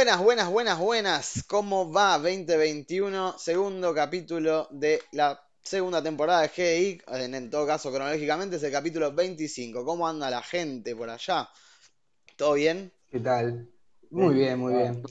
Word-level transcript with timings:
Buenas, 0.00 0.22
buenas, 0.22 0.50
buenas, 0.50 0.78
buenas. 0.78 1.44
¿Cómo 1.46 1.92
va 1.92 2.16
2021? 2.16 3.38
Segundo 3.38 3.92
capítulo 3.92 4.66
de 4.70 5.02
la 5.12 5.38
segunda 5.62 6.02
temporada 6.02 6.40
de 6.40 6.48
GDI. 6.48 7.02
En, 7.22 7.34
en 7.34 7.50
todo 7.50 7.66
caso, 7.66 7.92
cronológicamente 7.92 8.56
es 8.56 8.62
el 8.62 8.72
capítulo 8.72 9.12
25. 9.12 9.84
¿Cómo 9.84 10.08
anda 10.08 10.30
la 10.30 10.42
gente 10.42 10.96
por 10.96 11.10
allá? 11.10 11.50
¿Todo 12.34 12.54
bien? 12.54 12.90
¿Qué 13.10 13.20
tal? 13.20 13.68
Muy 14.08 14.36
bien, 14.36 14.58
muy 14.58 14.72
bien. 14.72 15.02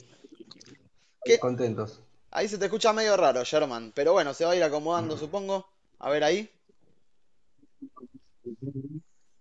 ¿Qué? 1.24 1.38
Contentos. 1.38 2.02
Ahí 2.32 2.48
se 2.48 2.58
te 2.58 2.64
escucha 2.64 2.92
medio 2.92 3.16
raro, 3.16 3.44
Sherman. 3.44 3.92
Pero 3.94 4.12
bueno, 4.12 4.34
se 4.34 4.44
va 4.44 4.50
a 4.50 4.56
ir 4.56 4.64
acomodando, 4.64 5.16
supongo. 5.16 5.68
A 6.00 6.10
ver 6.10 6.24
ahí. 6.24 6.50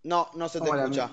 No, 0.03 0.29
no 0.35 0.47
se 0.47 0.61
te 0.61 0.69
escucha. 0.69 1.09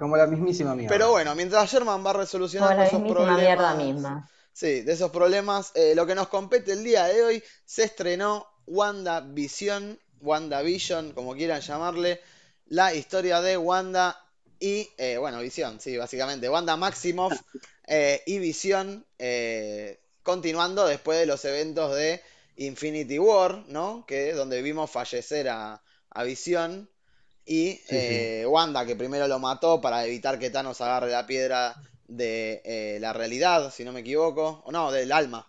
Como 0.00 0.16
la 0.16 0.26
mismísima 0.26 0.74
mía. 0.74 0.88
Pero 0.88 1.10
bueno, 1.10 1.34
mientras 1.36 1.70
Sherman 1.70 2.04
va 2.04 2.12
resolucionando 2.12 2.74
Como 2.74 2.80
la 2.82 2.86
esos 2.88 3.00
mismísima 3.00 3.36
mierda 3.36 3.74
problemas. 3.74 3.76
misma. 3.76 4.30
Sí, 4.52 4.82
de 4.82 4.92
esos 4.92 5.10
problemas. 5.10 5.72
eh, 5.74 5.94
lo 5.94 6.06
que 6.06 6.14
nos 6.14 6.28
compete 6.28 6.72
el 6.72 6.82
día 6.84 7.04
de 7.04 7.22
hoy 7.22 7.44
se 7.64 7.84
estrenó 7.84 8.46
WandaVision, 8.66 9.98
WandaVision, 10.20 11.12
como 11.12 11.34
quieran 11.34 11.60
llamarle, 11.60 12.20
la 12.66 12.94
historia 12.94 13.40
de 13.40 13.56
Wanda 13.56 14.18
y, 14.58 14.88
eh, 14.98 15.16
bueno, 15.18 15.40
Visión, 15.40 15.80
sí, 15.80 15.96
básicamente, 15.96 16.48
Wanda 16.48 16.76
Maximoff 16.76 17.32
eh, 17.86 18.22
y 18.26 18.38
Visión, 18.38 19.06
eh, 19.18 20.00
continuando 20.22 20.86
después 20.86 21.18
de 21.18 21.26
los 21.26 21.44
eventos 21.44 21.94
de 21.96 22.20
Infinity 22.56 23.18
War, 23.18 23.64
¿no? 23.68 24.04
Que 24.06 24.32
donde 24.34 24.62
vimos 24.62 24.90
fallecer 24.90 25.48
a, 25.48 25.82
a 26.10 26.22
Visión 26.24 26.90
y 27.50 27.72
Sí, 27.72 27.80
sí. 27.88 27.96
eh, 27.96 28.46
Wanda, 28.46 28.86
que 28.86 28.94
primero 28.94 29.26
lo 29.26 29.40
mató 29.40 29.80
para 29.80 30.04
evitar 30.06 30.38
que 30.38 30.50
Thanos 30.50 30.80
agarre 30.80 31.10
la 31.10 31.26
piedra 31.26 31.74
de 32.06 32.62
eh, 32.64 32.98
la 33.00 33.12
realidad, 33.12 33.72
si 33.72 33.84
no 33.84 33.90
me 33.92 34.00
equivoco, 34.00 34.62
o 34.64 34.70
no, 34.70 34.92
del 34.92 35.10
alma, 35.10 35.46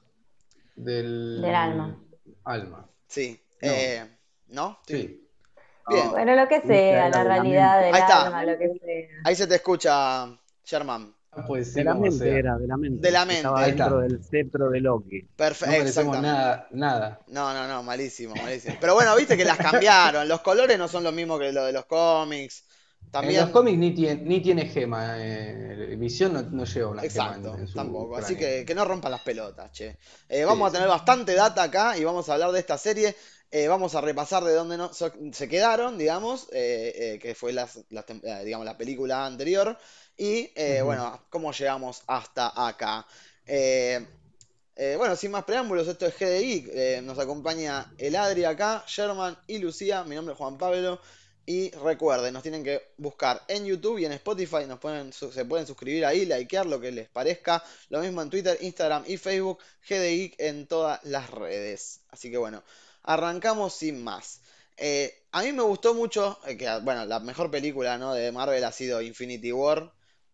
Del... 0.76 1.40
Del 1.42 1.56
alma. 1.56 1.96
Alma. 2.44 2.90
sí. 3.08 3.40
No. 3.62 3.72
Eh, 3.72 4.18
¿no? 4.48 4.80
Sí. 4.88 5.28
Bien. 5.88 6.10
Bueno, 6.10 6.36
lo 6.36 6.48
que 6.48 6.62
sea, 6.62 7.10
la 7.10 7.18
de 7.20 7.24
la 7.24 7.36
realidad 7.36 7.82
del 7.84 7.94
Ahí 7.94 8.02
está. 8.02 8.26
alma, 8.26 8.44
lo 8.46 8.58
que 8.58 8.68
sea. 8.80 9.18
Ahí 9.24 9.36
se 9.36 9.46
te 9.46 9.56
escucha, 9.56 10.28
Sherman. 10.66 11.14
Ah, 11.32 11.44
Pues 11.46 11.74
sí, 11.74 11.80
De 11.80 11.84
la 11.84 11.94
mente 11.94 12.12
sea. 12.12 12.40
era, 12.40 12.58
de 12.58 12.68
la 12.68 12.78
mente. 12.78 13.08
De 13.08 13.12
la 13.12 13.26
Estaba 13.28 13.66
mente. 13.66 13.70
Está. 13.70 13.86
dentro 13.88 14.00
del 14.00 14.24
cetro 14.24 14.70
de 14.70 14.82
Loki. 14.82 15.22
No 15.64 15.82
Perfecto, 15.82 15.84
exactamente. 15.84 16.22
nada, 16.22 16.68
nada. 16.72 17.20
No, 17.28 17.54
no, 17.54 17.68
no, 17.68 17.84
malísimo, 17.84 18.38
malísimo. 18.38 18.78
Pero 18.80 18.96
bueno, 18.96 19.16
viste 19.16 19.38
que 19.38 19.46
las 19.46 19.60
cambiaron. 19.60 20.28
Los 20.28 20.42
colores 20.42 20.78
no 20.78 20.88
son 20.88 21.04
los 21.04 21.14
mismos 21.14 21.40
que 21.40 21.52
lo 21.52 21.66
de 21.66 21.74
los 21.74 21.86
cómics. 21.86 22.66
En 23.20 23.36
También. 23.36 23.38
los 23.38 23.50
cómics 23.52 23.78
ni 23.78 23.94
tiene, 23.94 24.22
ni 24.24 24.42
tiene 24.42 24.66
gema. 24.68 25.16
eh, 25.18 25.96
Visión 25.98 26.34
no, 26.34 26.42
no 26.42 26.66
lleva 26.66 26.90
una 26.92 27.06
gema 27.06 27.36
Exacto, 27.38 27.56
en 27.58 27.68
su 27.68 27.74
tampoco. 27.74 28.16
Así 28.16 28.36
que 28.38 28.64
que 28.66 28.76
no 28.76 28.86
rompan 28.86 29.12
las 29.12 29.22
pelotas, 29.22 29.72
che. 29.72 29.98
Eh, 30.30 30.46
vamos 30.46 30.68
Sí, 30.68 30.70
a 30.70 30.72
tener 30.74 30.88
sí. 30.88 30.90
bastante 30.90 31.34
data 31.34 31.64
acá 31.64 31.98
y 31.98 32.04
vamos 32.04 32.30
a 32.30 32.34
hablar 32.34 32.52
de 32.52 32.60
esta 32.60 32.78
serie. 32.78 33.16
Eh, 33.50 33.68
vamos 33.68 33.96
a 33.96 34.02
repasar 34.02 34.44
de 34.44 34.54
dónde 34.54 34.78
no, 34.78 34.94
so- 34.94 35.12
se 35.34 35.48
quedaron, 35.50 35.98
digamos, 35.98 36.48
eh, 36.54 36.94
eh, 37.16 37.20
que 37.20 37.34
fue 37.36 37.52
las, 37.54 37.80
las 37.90 38.06
tem- 38.06 38.22
digamos, 38.46 38.66
la 38.66 38.78
película 38.78 39.26
anterior. 39.26 39.78
Y 40.18 40.52
eh, 40.56 40.82
bueno, 40.84 41.26
cómo 41.30 41.52
llegamos 41.52 42.04
hasta 42.08 42.68
acá. 42.68 43.06
Eh, 43.46 44.06
eh, 44.76 44.96
bueno, 44.98 45.16
sin 45.16 45.32
más 45.32 45.44
preámbulos, 45.44 45.88
esto 45.88 46.06
es 46.06 46.18
GDI. 46.18 47.02
nos 47.04 47.20
acompaña 47.20 47.94
el 47.98 48.16
Adri 48.16 48.44
acá, 48.44 48.84
Sherman 48.88 49.38
y 49.48 49.58
Lucía. 49.58 50.04
Mi 50.04 50.16
nombre 50.16 50.34
es 50.34 50.38
Juan 50.38 50.58
Pablo. 50.58 51.00
Y 51.46 51.72
recuerden, 51.72 52.34
nos 52.34 52.44
tienen 52.44 52.64
que 52.64 52.94
buscar 52.98 53.42
en 53.48 53.66
YouTube 53.66 53.98
y 53.98 54.06
en 54.06 54.12
Spotify. 54.14 54.66
Nos 54.68 54.80
pueden, 54.80 55.12
se 55.12 55.46
pueden 55.46 55.66
suscribir 55.66 56.06
ahí, 56.06 56.26
likear 56.26 56.66
lo 56.66 56.80
que 56.80 56.92
les 56.92 57.10
parezca. 57.10 57.64
Lo 57.90 58.00
mismo 58.00 58.22
en 58.22 58.30
Twitter, 58.30 58.58
Instagram 58.62 59.04
y 59.08 59.18
Facebook. 59.18 59.60
GDI 59.90 60.36
en 60.38 60.68
todas 60.68 61.04
las 61.04 61.30
redes. 61.32 62.02
Así 62.10 62.30
que 62.30 62.38
bueno, 62.38 62.64
arrancamos 63.04 63.74
sin 63.74 64.04
más. 64.04 64.42
Eh, 64.78 65.14
a 65.32 65.44
mí 65.44 65.52
me 65.52 65.64
gustó 65.64 65.94
mucho, 65.94 66.40
eh, 66.48 66.58
que 66.58 66.68
bueno, 66.80 67.06
la 67.06 67.20
mejor 67.20 67.52
película 67.52 67.98
¿no? 67.98 68.14
de 68.14 68.32
Marvel 68.32 68.64
ha 68.64 68.72
sido 68.72 69.02
Infinity 69.02 69.52
War. 69.52 69.92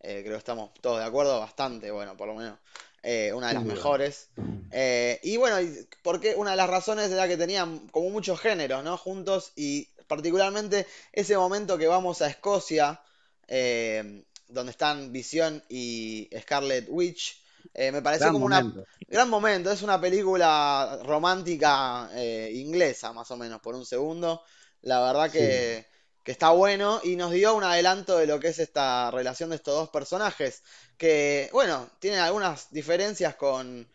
Eh, 0.10 0.22
creo 0.22 0.36
que 0.36 0.40
estamos 0.40 0.74
todos 0.80 1.00
de 1.00 1.06
acuerdo, 1.06 1.38
bastante, 1.42 1.92
bueno, 1.92 2.16
por 2.16 2.28
lo 2.30 2.36
menos 2.36 2.58
eh, 3.04 3.34
una 3.34 3.50
de 3.50 3.56
las 3.56 3.64
mejores. 3.66 4.30
Eh, 4.72 5.20
y 5.22 5.36
bueno, 5.36 5.58
porque 6.02 6.34
una 6.36 6.52
de 6.52 6.58
las 6.58 6.70
razones 6.70 7.12
era 7.12 7.28
que 7.28 7.36
tenían 7.36 7.88
como 7.90 8.10
muchos 8.10 8.40
géneros, 8.40 8.86
¿no? 8.86 8.98
Juntos 8.98 9.52
y 9.58 9.90
particularmente 10.08 10.88
ese 11.12 11.38
momento 11.38 11.78
que 11.78 11.88
vamos 11.88 12.22
a 12.22 12.28
Escocia, 12.28 13.02
eh, 13.50 14.24
donde 14.48 14.72
están 14.72 15.12
Visión 15.12 15.62
y 15.68 16.30
Scarlet 16.40 16.88
Witch, 16.90 17.42
me 17.76 18.02
pareció 18.02 18.28
Gran 18.28 18.34
como 18.34 18.46
una 18.46 18.62
momento. 18.62 18.86
gran 19.10 19.30
momento. 19.30 19.72
Es 19.72 19.82
una 19.82 20.00
película 20.00 21.00
romántica 21.04 22.10
inglesa, 22.52 23.12
más 23.12 23.30
o 23.32 23.36
menos, 23.36 23.60
por 23.60 23.76
un 23.76 23.86
segundo. 23.86 24.42
La 24.82 25.02
verdad 25.02 25.30
Sí. 25.32 25.86
Que, 26.28 26.34
está 26.34 26.50
bueno 26.50 27.00
y 27.06 27.16
nos 27.16 27.32
dio 27.32 27.56
un 27.56 27.64
adelanto 27.64 28.18
de 28.18 28.28
lo 28.28 28.38
que 28.38 28.50
es 28.50 28.60
esta 28.60 29.10
relación 29.12 29.50
de 29.50 29.56
estos 29.56 29.74
dos 29.74 29.90
personajes, 29.90 30.62
que, 30.98 31.50
bueno, 31.54 31.88
tienen 32.00 32.20
algunas 32.20 32.70
diferencias 32.70 33.36
con 33.36 33.88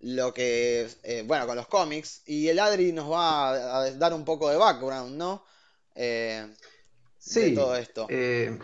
lo 0.00 0.34
que, 0.34 0.86
eh, 1.02 1.24
bueno, 1.26 1.46
con 1.46 1.56
los 1.56 1.66
cómics, 1.66 2.24
y 2.26 2.46
el 2.48 2.58
Adri 2.58 2.92
nos 2.92 3.10
va 3.10 3.78
a, 3.78 3.90
dar 3.92 4.12
un 4.12 4.22
poco 4.22 4.50
de 4.50 4.58
background, 4.58 5.16
¿no? 5.16 5.44
Eh, 5.94 6.46
de 6.46 6.56
Sí. 7.16 7.54
todo 7.54 7.74
esto. 7.74 8.06
eh, 8.10 8.58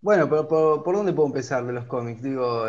bueno, 0.00 0.28
pero 0.28 0.46
por, 0.46 0.84
¿por 0.84 0.94
dónde 0.94 1.12
puedo 1.12 1.26
empezar 1.26 1.66
de 1.66 1.72
los 1.72 1.86
cómics? 1.86 2.22
Digo, 2.22 2.66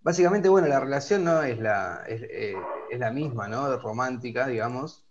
básicamente, 0.00 0.48
bueno, 0.48 0.68
la 0.68 0.80
relación 0.80 1.22
no 1.22 1.42
es 1.42 1.58
la, 1.58 2.02
es, 2.08 2.22
es 2.90 2.98
la 2.98 3.10
misma, 3.10 3.46
¿no? 3.46 3.76
Romántica, 3.76 4.46
digamos. 4.46 5.04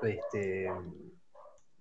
Este, 0.00 0.70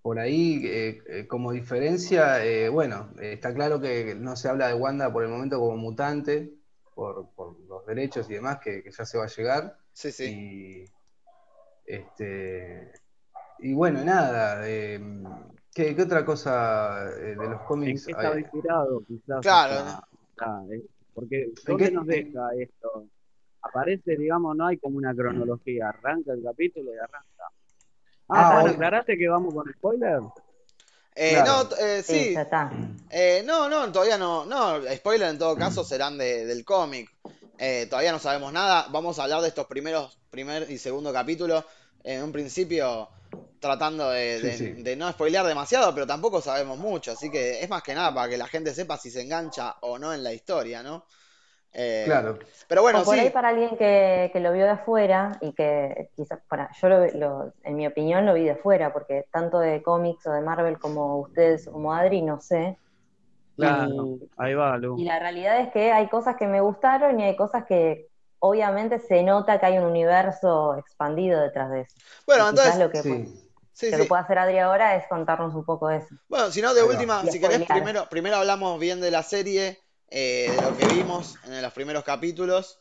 por 0.01 0.19
ahí, 0.19 0.61
eh, 0.65 1.01
eh, 1.07 1.27
como 1.27 1.51
diferencia, 1.51 2.43
eh, 2.43 2.69
bueno, 2.69 3.11
eh, 3.19 3.33
está 3.33 3.53
claro 3.53 3.79
que 3.79 4.15
no 4.15 4.35
se 4.35 4.49
habla 4.49 4.67
de 4.67 4.73
Wanda 4.73 5.11
por 5.13 5.23
el 5.23 5.29
momento 5.29 5.59
como 5.59 5.77
mutante, 5.77 6.51
por, 6.95 7.29
por 7.35 7.59
los 7.67 7.85
derechos 7.85 8.29
y 8.29 8.33
demás, 8.33 8.59
que, 8.63 8.83
que 8.83 8.91
ya 8.91 9.05
se 9.05 9.17
va 9.17 9.25
a 9.25 9.27
llegar. 9.27 9.77
Sí, 9.93 10.11
sí. 10.11 10.25
Y, 10.25 10.85
este, 11.85 12.91
y 13.59 13.73
bueno, 13.73 14.03
nada. 14.03 14.67
eh, 14.67 14.99
¿qué, 15.73 15.95
qué 15.95 16.01
otra 16.01 16.25
cosa 16.25 17.09
eh, 17.17 17.35
de 17.35 17.35
los 17.35 17.61
¿En 17.61 17.67
cómics? 17.67 18.05
qué 18.05 18.11
estaba 18.11 18.35
Eh, 18.37 18.39
inspirado? 18.39 19.03
Quizás 19.07 19.41
Claro, 19.41 20.03
eh, 20.71 20.83
porque 21.13 21.43
¿En 21.45 21.53
¿dónde 21.67 21.85
qué- 21.85 21.91
nos 21.91 22.07
deja 22.07 22.49
esto? 22.57 23.05
Aparece, 23.63 24.17
digamos, 24.17 24.55
no 24.55 24.65
hay 24.65 24.77
como 24.77 24.97
una 24.97 25.13
cronología. 25.13 25.89
Arranca 25.89 26.33
el 26.33 26.41
capítulo 26.43 26.91
y 26.93 26.97
arranca. 26.97 27.43
Ah, 28.33 28.35
Ah, 28.39 28.43
bueno, 28.45 28.61
bueno. 28.61 28.75
¿aclaraste 28.75 29.17
que 29.17 29.27
vamos 29.27 29.53
con 29.53 29.71
spoiler? 29.73 30.19
Eh, 31.15 31.31
Claro. 31.33 31.69
no, 31.69 31.75
eh, 31.77 32.01
Sí, 32.03 32.13
sí, 32.27 32.33
ya 32.33 32.41
está. 32.43 32.71
Eh, 33.09 33.43
no, 33.45 33.67
no, 33.67 33.91
todavía 33.91 34.17
no. 34.17 34.45
No, 34.45 34.79
spoiler 34.95 35.29
en 35.29 35.37
todo 35.37 35.55
caso 35.57 35.83
serán 35.83 36.17
de- 36.17 36.45
del 36.45 36.63
cómic. 36.63 37.09
Eh, 37.57 37.87
todavía 37.89 38.11
no 38.13 38.19
sabemos 38.19 38.53
nada. 38.53 38.87
Vamos 38.89 39.19
a 39.19 39.23
hablar 39.23 39.41
de 39.41 39.49
estos 39.49 39.67
primeros, 39.67 40.17
primer 40.29 40.71
y 40.71 40.77
segundo 40.77 41.11
capítulo. 41.11 41.65
En 42.03 42.23
un 42.23 42.31
principio, 42.31 43.09
tratando 43.59 44.09
de, 44.09 44.39
Sí, 44.39 44.47
de- 44.47 44.57
sí. 44.75 44.81
de 44.81 44.95
no 44.95 45.11
spoilear 45.11 45.45
demasiado, 45.45 45.93
pero 45.93 46.07
tampoco 46.07 46.41
sabemos 46.41 46.77
mucho. 46.79 47.11
Así 47.11 47.29
que 47.29 47.61
es 47.61 47.69
más 47.69 47.83
que 47.83 47.93
nada 47.93 48.13
para 48.13 48.29
que 48.29 48.37
la 48.37 48.47
gente 48.47 48.73
sepa 48.73 48.97
si 48.97 49.11
se 49.11 49.21
engancha 49.21 49.75
o 49.81 49.99
no 49.99 50.13
en 50.13 50.23
la 50.23 50.33
historia, 50.33 50.81
¿no? 50.81 51.05
Eh, 51.73 52.05
claro. 52.05 52.39
Pero 52.67 52.81
bueno, 52.81 53.01
o 53.01 53.05
por 53.05 53.15
sí. 53.15 53.21
ahí 53.21 53.29
para 53.29 53.49
alguien 53.49 53.77
que, 53.77 54.29
que 54.33 54.39
lo 54.39 54.51
vio 54.51 54.65
de 54.65 54.71
afuera 54.71 55.37
y 55.41 55.53
que 55.53 56.09
quizás, 56.15 56.39
para, 56.49 56.69
yo 56.81 56.89
lo, 56.89 57.05
lo- 57.07 57.53
en 57.63 57.75
mi 57.75 57.87
opinión 57.87 58.25
lo 58.25 58.33
vi 58.33 58.43
de 58.43 58.51
afuera, 58.51 58.91
porque 58.93 59.25
tanto 59.31 59.59
de 59.59 59.81
cómics 59.81 60.25
o 60.27 60.31
de 60.31 60.41
Marvel 60.41 60.79
como 60.79 61.17
ustedes, 61.19 61.67
como 61.71 61.93
Adri, 61.93 62.21
no 62.21 62.39
sé. 62.41 62.77
Claro, 63.55 64.17
Y, 64.17 64.29
ahí 64.37 64.53
va, 64.55 64.77
Lu. 64.77 64.97
y 64.97 65.05
la 65.05 65.19
realidad 65.19 65.59
es 65.59 65.71
que 65.71 65.91
hay 65.91 66.09
cosas 66.09 66.35
que 66.37 66.47
me 66.47 66.61
gustaron 66.61 67.19
y 67.19 67.23
hay 67.23 67.35
cosas 67.35 67.65
que 67.65 68.07
obviamente 68.39 68.99
se 68.99 69.23
nota 69.23 69.59
que 69.59 69.67
hay 69.67 69.77
un 69.77 69.85
universo 69.85 70.75
expandido 70.77 71.39
detrás 71.41 71.71
de 71.71 71.81
eso. 71.81 71.95
Bueno, 72.25 72.45
Y 72.45 72.49
entonces, 72.49 72.77
lo 72.79 72.91
que, 72.91 73.01
Sí. 73.03 73.25
sí, 73.73 73.91
que 73.91 73.91
sí. 73.91 73.97
lo 73.97 74.07
puede 74.07 74.21
hacer 74.23 74.39
Adri 74.39 74.59
ahora 74.59 74.95
es 74.95 75.07
contarnos 75.07 75.53
un 75.53 75.63
poco 75.65 75.87
de 75.89 75.97
eso. 75.97 76.15
Bueno, 76.27 76.51
si 76.51 76.61
no, 76.61 76.73
de 76.73 76.83
última, 76.83 77.25
si 77.27 77.39
querés, 77.39 77.63
primero, 77.63 78.07
primero 78.09 78.37
hablamos 78.37 78.79
bien 78.79 78.99
de 79.01 79.11
la 79.11 79.21
serie, 79.23 79.80
eh, 80.11 80.51
de 80.55 80.61
lo 80.61 80.77
que 80.77 80.87
vimos 80.93 81.37
en 81.45 81.61
los 81.61 81.73
primeros 81.73 82.03
capítulos, 82.03 82.77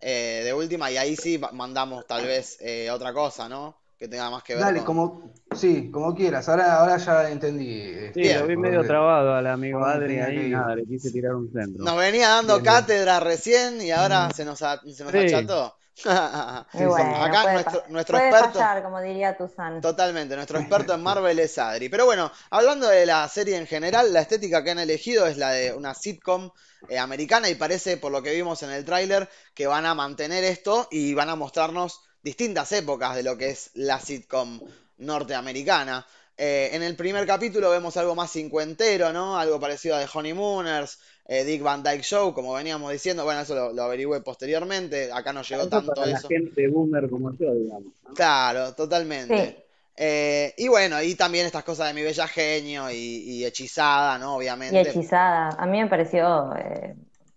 eh, 0.00 0.42
de 0.44 0.52
última, 0.52 0.90
y 0.90 0.96
ahí 0.96 1.16
sí 1.16 1.38
ma- 1.38 1.52
mandamos 1.52 2.06
tal 2.06 2.26
vez 2.26 2.58
eh, 2.60 2.90
otra 2.90 3.12
cosa, 3.12 3.48
¿no? 3.48 3.76
Que 3.98 4.08
tenga 4.08 4.30
más 4.30 4.42
que 4.42 4.54
ver 4.54 4.64
Dale, 4.64 4.78
con... 4.80 4.86
como, 4.86 5.32
sí, 5.54 5.90
como 5.92 6.14
quieras. 6.14 6.48
Ahora, 6.48 6.80
ahora 6.80 6.96
ya 6.96 7.30
entendí. 7.30 7.70
este, 7.80 8.14
Sí, 8.14 8.20
Bien. 8.20 8.40
lo 8.40 8.46
vi 8.48 8.56
medio 8.56 8.82
trabado 8.84 9.34
al 9.34 9.46
amigo 9.46 9.84
Adri 9.84 10.18
ahí, 10.18 10.50
nada, 10.50 10.74
le 10.74 10.84
quise 10.84 11.10
tirar 11.12 11.36
un 11.36 11.52
centro. 11.52 11.84
Nos 11.84 11.96
venía 11.96 12.28
dando 12.28 12.54
Bien, 12.54 12.64
bien. 12.64 12.74
cátedra 12.74 13.20
recién 13.20 13.80
y 13.80 13.90
ahora 13.92 14.30
se 14.32 14.44
nos, 14.44 14.60
a- 14.62 14.80
se 14.80 15.04
nos 15.04 15.12
Sí. 15.12 15.18
acható. 15.18 15.76
Bueno, 16.72 17.16
Acá 17.22 17.42
puede, 17.42 17.54
nuestro, 17.54 17.84
nuestro 17.88 18.16
puede 18.18 18.30
experto. 18.30 18.58
fallar, 18.58 18.82
como 18.82 19.00
diría 19.00 19.36
Tuzán. 19.36 19.80
Totalmente, 19.80 20.36
nuestro 20.36 20.58
experto 20.58 20.94
en 20.94 21.02
Marvel 21.02 21.38
es 21.38 21.58
Adri. 21.58 21.88
Pero 21.88 22.06
bueno, 22.06 22.30
hablando 22.50 22.88
de 22.88 23.04
la 23.06 23.28
serie 23.28 23.56
en 23.56 23.66
general, 23.66 24.12
la 24.12 24.20
estética 24.20 24.62
que 24.64 24.70
han 24.70 24.78
elegido 24.78 25.26
es 25.26 25.36
la 25.36 25.50
de 25.50 25.72
una 25.72 25.94
sitcom 25.94 26.50
eh, 26.88 26.98
americana 26.98 27.48
y 27.48 27.54
parece, 27.54 27.96
por 27.96 28.12
lo 28.12 28.22
que 28.22 28.32
vimos 28.32 28.62
en 28.62 28.70
el 28.70 28.84
tráiler, 28.84 29.28
que 29.54 29.66
van 29.66 29.86
a 29.86 29.94
mantener 29.94 30.44
esto 30.44 30.88
y 30.90 31.14
van 31.14 31.28
a 31.28 31.36
mostrarnos 31.36 32.00
distintas 32.22 32.72
épocas 32.72 33.14
de 33.16 33.22
lo 33.22 33.36
que 33.36 33.50
es 33.50 33.70
la 33.74 34.00
sitcom 34.00 34.60
norteamericana. 34.98 36.06
Eh, 36.36 36.70
en 36.72 36.82
el 36.82 36.96
primer 36.96 37.26
capítulo 37.26 37.70
vemos 37.70 37.96
algo 37.96 38.14
más 38.14 38.30
cincuentero, 38.32 39.12
¿no? 39.12 39.38
Algo 39.38 39.60
parecido 39.60 39.96
a 39.96 40.00
The 40.00 40.08
Honeymooners, 40.12 40.98
eh, 41.26 41.44
Dick 41.44 41.62
Van 41.62 41.82
Dyke 41.82 42.02
Show, 42.02 42.34
como 42.34 42.52
veníamos 42.54 42.90
diciendo. 42.92 43.24
Bueno, 43.24 43.40
eso 43.40 43.54
lo, 43.54 43.72
lo 43.72 43.82
averigüé 43.84 44.20
posteriormente. 44.20 45.10
Acá 45.12 45.32
no 45.32 45.42
llegó 45.42 45.62
Eso 45.62 45.70
tanto 45.70 45.92
para 45.94 46.06
la 46.08 46.18
eso. 46.18 46.28
gente 46.28 46.68
boomer 46.68 47.08
como 47.08 47.32
yo, 47.32 47.54
digamos. 47.54 47.92
¿no? 48.08 48.14
Claro, 48.14 48.74
totalmente. 48.74 49.46
Sí. 49.46 49.56
Eh, 49.96 50.54
y 50.56 50.68
bueno, 50.68 51.00
y 51.02 51.14
también 51.14 51.46
estas 51.46 51.64
cosas 51.64 51.88
de 51.88 51.94
mi 51.94 52.02
bella 52.02 52.26
genio 52.26 52.90
y, 52.90 52.94
y 52.96 53.44
hechizada, 53.44 54.18
¿no? 54.18 54.34
Y 54.34 54.38
Obviamente. 54.38 54.80
hechizada. 54.80 55.50
A 55.58 55.66
mí 55.66 55.80
me 55.80 55.88
pareció 55.88 56.54
eh, 56.56 56.96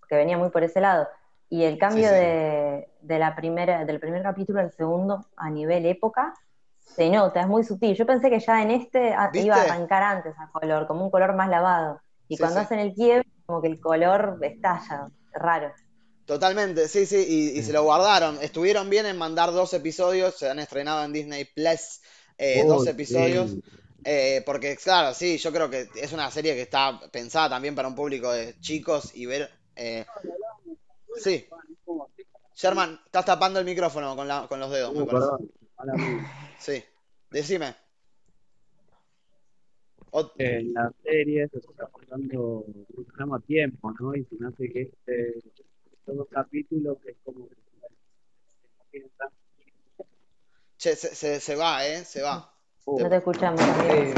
que 0.10 0.16
venía 0.16 0.38
muy 0.38 0.50
por 0.50 0.64
ese 0.64 0.80
lado. 0.82 1.08
Y 1.50 1.64
el 1.64 1.78
cambio 1.78 2.08
Sí, 2.10 2.16
sí. 2.16 2.20
De, 2.20 2.88
de 3.02 3.20
la 3.20 3.36
primera, 3.36 3.86
del 3.86 4.00
primer 4.00 4.24
capítulo 4.24 4.60
al 4.62 4.72
segundo 4.72 5.26
a 5.38 5.50
nivel 5.50 5.86
época 5.86 6.34
se 6.96 7.10
nota, 7.10 7.42
es 7.42 7.48
muy 7.48 7.64
sutil. 7.64 7.94
Yo 7.96 8.06
pensé 8.06 8.30
que 8.30 8.40
ya 8.40 8.62
en 8.64 8.72
este 8.72 9.14
a- 9.14 9.30
¿Viste? 9.32 9.46
iba 9.48 9.58
a 9.58 9.62
arrancar 9.64 10.02
antes 10.02 10.34
a 10.40 10.50
color, 10.52 10.88
como 10.88 11.04
un 11.04 11.12
color 11.12 11.36
más 11.36 11.50
lavado. 11.50 12.00
Y 12.30 12.38
Sí, 12.38 12.42
cuando 12.42 12.60
sí. 12.62 12.66
hacen 12.66 12.80
el 12.80 12.94
quiebre, 12.94 13.28
como 13.46 13.62
que 13.62 13.68
el 13.70 13.80
color 13.80 14.40
estalla, 14.42 15.08
raro. 15.34 15.74
Totalmente, 16.26 16.88
sí, 16.88 17.06
sí, 17.06 17.24
y, 17.54 17.60
y 17.60 17.64
se 17.64 17.72
lo 17.72 17.84
guardaron. 17.84 18.40
Estuvieron 18.42 18.90
bien 18.90 19.06
en 19.06 19.16
mandar 19.18 19.52
dos 19.52 19.74
episodios, 19.76 20.36
se 20.36 20.50
han 20.50 20.58
estrenado 20.60 21.04
en 21.06 21.14
Disney 21.14 21.46
Plus 21.46 22.02
eh, 22.38 22.64
Oh, 22.64 22.68
dos 22.68 22.84
sí. 22.84 22.92
episodios. 22.92 23.58
eh, 24.04 24.42
porque, 24.46 24.76
claro, 24.78 25.14
sí, 25.14 25.38
yo 25.38 25.52
creo 25.52 25.70
que 25.70 25.88
es 25.96 26.14
una 26.14 26.32
serie 26.32 26.56
que 26.56 26.64
está 26.64 27.00
pensada 27.12 27.50
también 27.50 27.76
para 27.76 27.88
un 27.88 27.96
público 27.96 28.32
de 28.32 28.58
chicos 28.60 29.12
y 29.14 29.28
ver. 29.28 29.50
eh, 29.76 30.06
Sí, 31.18 31.46
Sherman, 32.56 33.00
estás 33.06 33.26
tapando 33.26 33.60
el 33.60 33.66
micrófono 33.66 34.16
con, 34.16 34.28
la- 34.28 34.48
con 34.50 34.60
los 34.60 34.72
dedos, 34.72 34.96
me 34.96 35.04
Uh, 35.04 35.06
parece. 35.06 35.32
mía. 35.98 36.26
Sí, 36.58 36.84
decime. 37.30 37.76
En 40.38 40.74
la 40.74 40.92
serie 41.04 41.48
se 41.50 41.58
está 41.58 41.88
pasando 41.88 42.64
muchísimo 42.98 43.40
tiempo, 43.42 43.94
¿no? 44.00 44.16
Y 44.16 44.24
se 44.26 44.36
me 44.40 44.48
hace 44.48 44.72
que 44.72 44.82
este, 44.84 45.40
estos 45.92 46.16
dos 46.18 46.28
capítulos 46.32 46.98
que 47.04 47.12
es 47.12 47.18
como 47.24 47.48
Che, 50.78 50.96
se, 50.96 51.16
se- 51.16 51.40
se 51.40 51.56
va, 51.56 51.86
¿eh? 51.86 52.04
Se 52.04 52.22
va. 52.22 52.54
oh, 52.86 53.00
No 53.00 53.10
te 53.10 53.16
escuchamos, 53.18 53.62
Eh, 53.90 54.14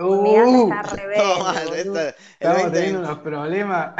uh, 0.00 0.22
Mi 0.22 0.36
está 0.36 0.82
rebelde, 0.82 1.22
No, 1.24 1.38
mal, 1.44 1.56
estamos 1.56 2.62
20. 2.62 2.70
teniendo 2.72 3.00
unos 3.00 3.18
problemas. 3.18 3.94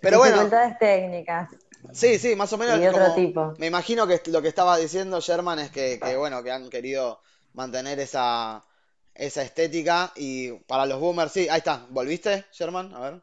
Pero 0.00 0.18
bueno, 0.18 0.34
Dificultades 0.36 0.78
técnicas 0.78 1.50
sí, 1.92 2.18
sí, 2.18 2.34
más 2.34 2.52
o 2.52 2.58
menos 2.58 2.80
y 2.80 2.86
otro 2.86 3.00
como- 3.02 3.14
tipo. 3.14 3.54
me 3.58 3.66
imagino 3.66 4.06
que 4.06 4.20
lo 4.30 4.42
que 4.42 4.48
estaba 4.48 4.76
diciendo 4.78 5.20
Sherman 5.20 5.58
es 5.60 5.70
que, 5.70 6.00
que, 6.00 6.16
bueno, 6.16 6.42
que 6.42 6.50
han 6.50 6.68
querido 6.70 7.20
mantener 7.54 8.00
esa, 8.00 8.64
esa 9.14 9.42
estética 9.42 10.12
y 10.16 10.52
para 10.66 10.86
los 10.86 11.00
boomers, 11.00 11.32
sí, 11.32 11.48
ahí 11.48 11.58
está, 11.58 11.86
¿volviste, 11.90 12.46
Sherman? 12.52 12.94
A 12.94 13.00
ver. 13.00 13.22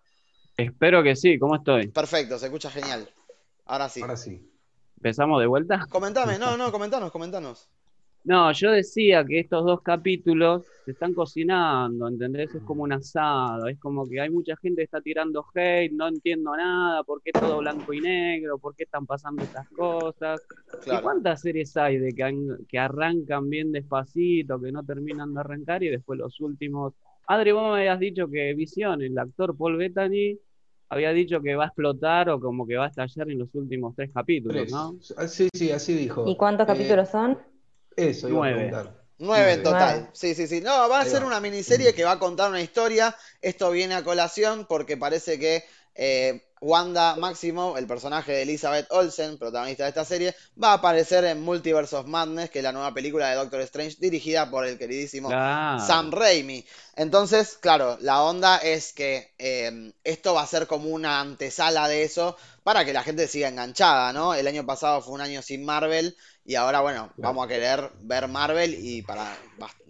Espero 0.58 1.02
que 1.04 1.16
sí, 1.16 1.40
¿cómo 1.40 1.56
estoy? 1.56 1.88
Perfecto, 1.88 2.38
se 2.38 2.48
escucha 2.48 2.70
genial. 2.70 3.10
Ahora 3.66 3.90
sí. 3.90 4.02
Ahora 4.02 4.18
sí. 4.18 4.46
¿Empezamos 4.98 5.40
de 5.40 5.48
vuelta? 5.48 5.86
Comentame, 5.90 6.38
no, 6.40 6.58
no, 6.58 6.72
comentanos, 6.72 7.12
comentanos. 7.12 7.70
No, 8.30 8.52
yo 8.52 8.70
decía 8.72 9.26
que 9.26 9.40
estos 9.40 9.66
dos 9.66 9.82
capítulos 9.82 10.64
se 10.86 10.92
están 10.92 11.16
cocinando, 11.16 12.08
¿entendés? 12.08 12.54
Es 12.54 12.62
como 12.64 12.84
un 12.84 12.92
asado, 12.94 13.68
es 13.68 13.80
como 13.80 14.08
que 14.08 14.22
hay 14.22 14.30
mucha 14.30 14.56
gente 14.58 14.82
que 14.82 14.84
está 14.84 15.02
tirando 15.02 15.44
hate, 15.56 15.92
no 15.94 16.08
entiendo 16.08 16.56
nada, 16.56 17.04
¿por 17.04 17.24
qué 17.24 17.32
todo 17.32 17.58
blanco 17.58 17.92
y 17.92 18.02
negro? 18.02 18.60
¿Por 18.60 18.76
qué 18.76 18.84
están 18.84 19.08
pasando 19.08 19.44
estas 19.44 19.68
cosas? 19.72 20.46
¿Y 20.86 21.02
cuántas 21.02 21.42
series 21.42 21.76
hay 21.76 21.98
de 21.98 22.14
que, 22.14 22.22
han- 22.24 22.66
que 22.68 22.78
arrancan 22.78 23.50
bien 23.50 23.72
despacito, 23.72 24.62
que 24.62 24.72
no 24.72 24.84
terminan 24.86 25.34
de 25.34 25.40
arrancar 25.40 25.82
y 25.82 25.90
después 25.90 26.20
los 26.20 26.40
últimos... 26.40 26.94
Adri, 27.28 27.52
vos 27.52 27.74
me 27.74 27.80
habías 27.80 28.00
dicho 28.00 28.30
que 28.30 28.54
Visión, 28.54 29.02
el 29.02 29.18
actor 29.18 29.58
Paul 29.58 29.78
Bettany, 29.78 30.38
había 30.90 31.14
dicho 31.14 31.42
que 31.42 31.56
va 31.56 31.64
a 31.64 31.68
explotar 31.68 32.30
o 32.30 32.40
como 32.40 32.68
que 32.68 32.76
va 32.78 32.86
a 32.86 32.90
estallar 32.90 33.32
en 33.32 33.40
los 33.40 33.50
últimos 33.56 33.96
tres 33.96 34.12
capítulos. 34.14 34.70
¿no? 34.72 34.96
Ah, 35.18 35.28
Sí, 35.28 35.48
sí, 35.56 35.72
así 35.72 35.96
dijo. 35.96 36.30
¿Y 36.30 36.36
cuántos 36.38 36.66
Eh, 36.66 36.68
capítulos 36.68 37.10
son? 37.10 37.40
Eso 37.96 38.30
iba 38.30 38.42
a 38.42 38.48
Nueve. 38.48 38.54
preguntar. 38.54 39.06
Nueve 39.18 39.54
en 39.54 39.64
total. 39.64 40.02
Nueve. 40.02 40.10
Sí, 40.14 40.34
sí, 40.36 40.48
sí. 40.48 40.62
No, 40.62 40.88
va 40.90 41.02
a 41.02 41.06
Ahí 41.06 41.10
ser 41.10 41.24
va. 41.24 41.28
una 41.28 41.40
miniserie 41.40 41.94
que 41.94 42.04
va 42.06 42.12
a 42.14 42.20
contar 42.20 42.50
una 42.50 42.62
historia. 42.62 43.16
Esto 43.42 43.72
viene 43.72 43.96
a 43.96 44.04
colación 44.04 44.66
porque 44.68 44.98
parece 44.98 45.38
que 45.40 45.66
eh, 45.96 46.42
Wanda 46.62 47.16
Maximoff, 47.18 47.78
el 47.78 47.88
personaje 47.88 48.32
de 48.32 48.42
Elizabeth 48.44 48.88
Olsen, 48.92 49.38
protagonista 49.38 49.84
de 49.84 49.90
esta 49.90 50.06
serie, 50.06 50.36
va 50.62 50.72
a 50.72 50.74
aparecer 50.76 51.26
en 51.26 51.42
Multiverse 51.42 51.96
of 51.98 52.06
Madness, 52.08 52.50
que 52.50 52.60
es 52.60 52.64
la 52.64 52.72
nueva 52.72 52.94
película 52.94 53.30
de 53.30 53.36
Doctor 53.36 53.62
Strange 53.62 53.98
dirigida 54.00 54.50
por 54.50 54.66
el 54.66 54.78
queridísimo. 54.78 55.30
Sam 55.30 56.12
Raimi. 56.12 56.66
Entonces, 56.96 57.58
claro, 57.62 57.98
la 58.02 58.24
onda 58.24 58.58
es 58.58 58.94
que 58.94 59.34
eh, 59.38 59.94
esto 60.04 60.34
va 60.34 60.44
a 60.44 60.48
ser 60.48 60.68
como 60.68 60.90
una 60.90 61.20
antesala 61.20 61.88
de 61.88 62.04
eso 62.04 62.38
para 62.64 62.86
que 62.86 62.94
la 62.94 63.04
gente 63.04 63.28
siga 63.28 63.48
enganchada, 63.50 64.14
¿no? 64.14 64.34
El 64.34 64.48
año 64.48 64.66
pasado 64.66 65.02
fue 65.02 65.14
un 65.16 65.22
año 65.22 65.42
sin 65.42 65.66
Marvel 65.66 66.16
y 66.50 66.56
ahora, 66.56 66.82
bueno, 66.82 67.12
vamos 67.18 67.46
a 67.46 67.48
querer 67.48 67.92
ver 68.02 68.28
Marvel 68.28 68.74
y 68.76 69.04
para... 69.04 69.38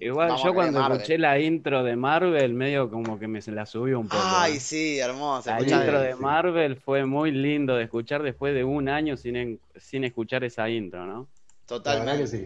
Igual 0.02 0.36
yo 0.44 0.54
cuando 0.54 0.78
Marvel. 0.78 0.98
escuché 0.98 1.18
la 1.18 1.40
intro 1.40 1.86
de 1.86 1.96
Marvel, 1.96 2.54
medio 2.54 2.90
como 2.90 3.18
que 3.18 3.30
me 3.30 3.42
se 3.42 3.54
la 3.54 3.66
subió 3.66 3.98
un 3.98 4.10
poco. 4.10 4.22
Ay, 4.22 4.58
¿eh? 4.58 4.60
sí, 4.60 5.00
hermoso. 5.00 5.50
La 5.50 5.62
intro 5.62 6.02
de 6.02 6.14
sí. 6.16 6.22
Marvel 6.22 6.76
fue 6.76 7.06
muy 7.06 7.32
lindo 7.32 7.78
de 7.78 7.84
escuchar 7.86 8.24
después 8.24 8.54
de 8.54 8.66
un 8.66 8.90
año 8.90 9.16
sin, 9.16 9.38
en- 9.38 9.60
sin 9.78 10.04
escuchar 10.04 10.44
esa 10.44 10.70
intro, 10.70 11.06
¿no? 11.06 11.30
Totalmente. 11.66 12.28
sí. 12.28 12.46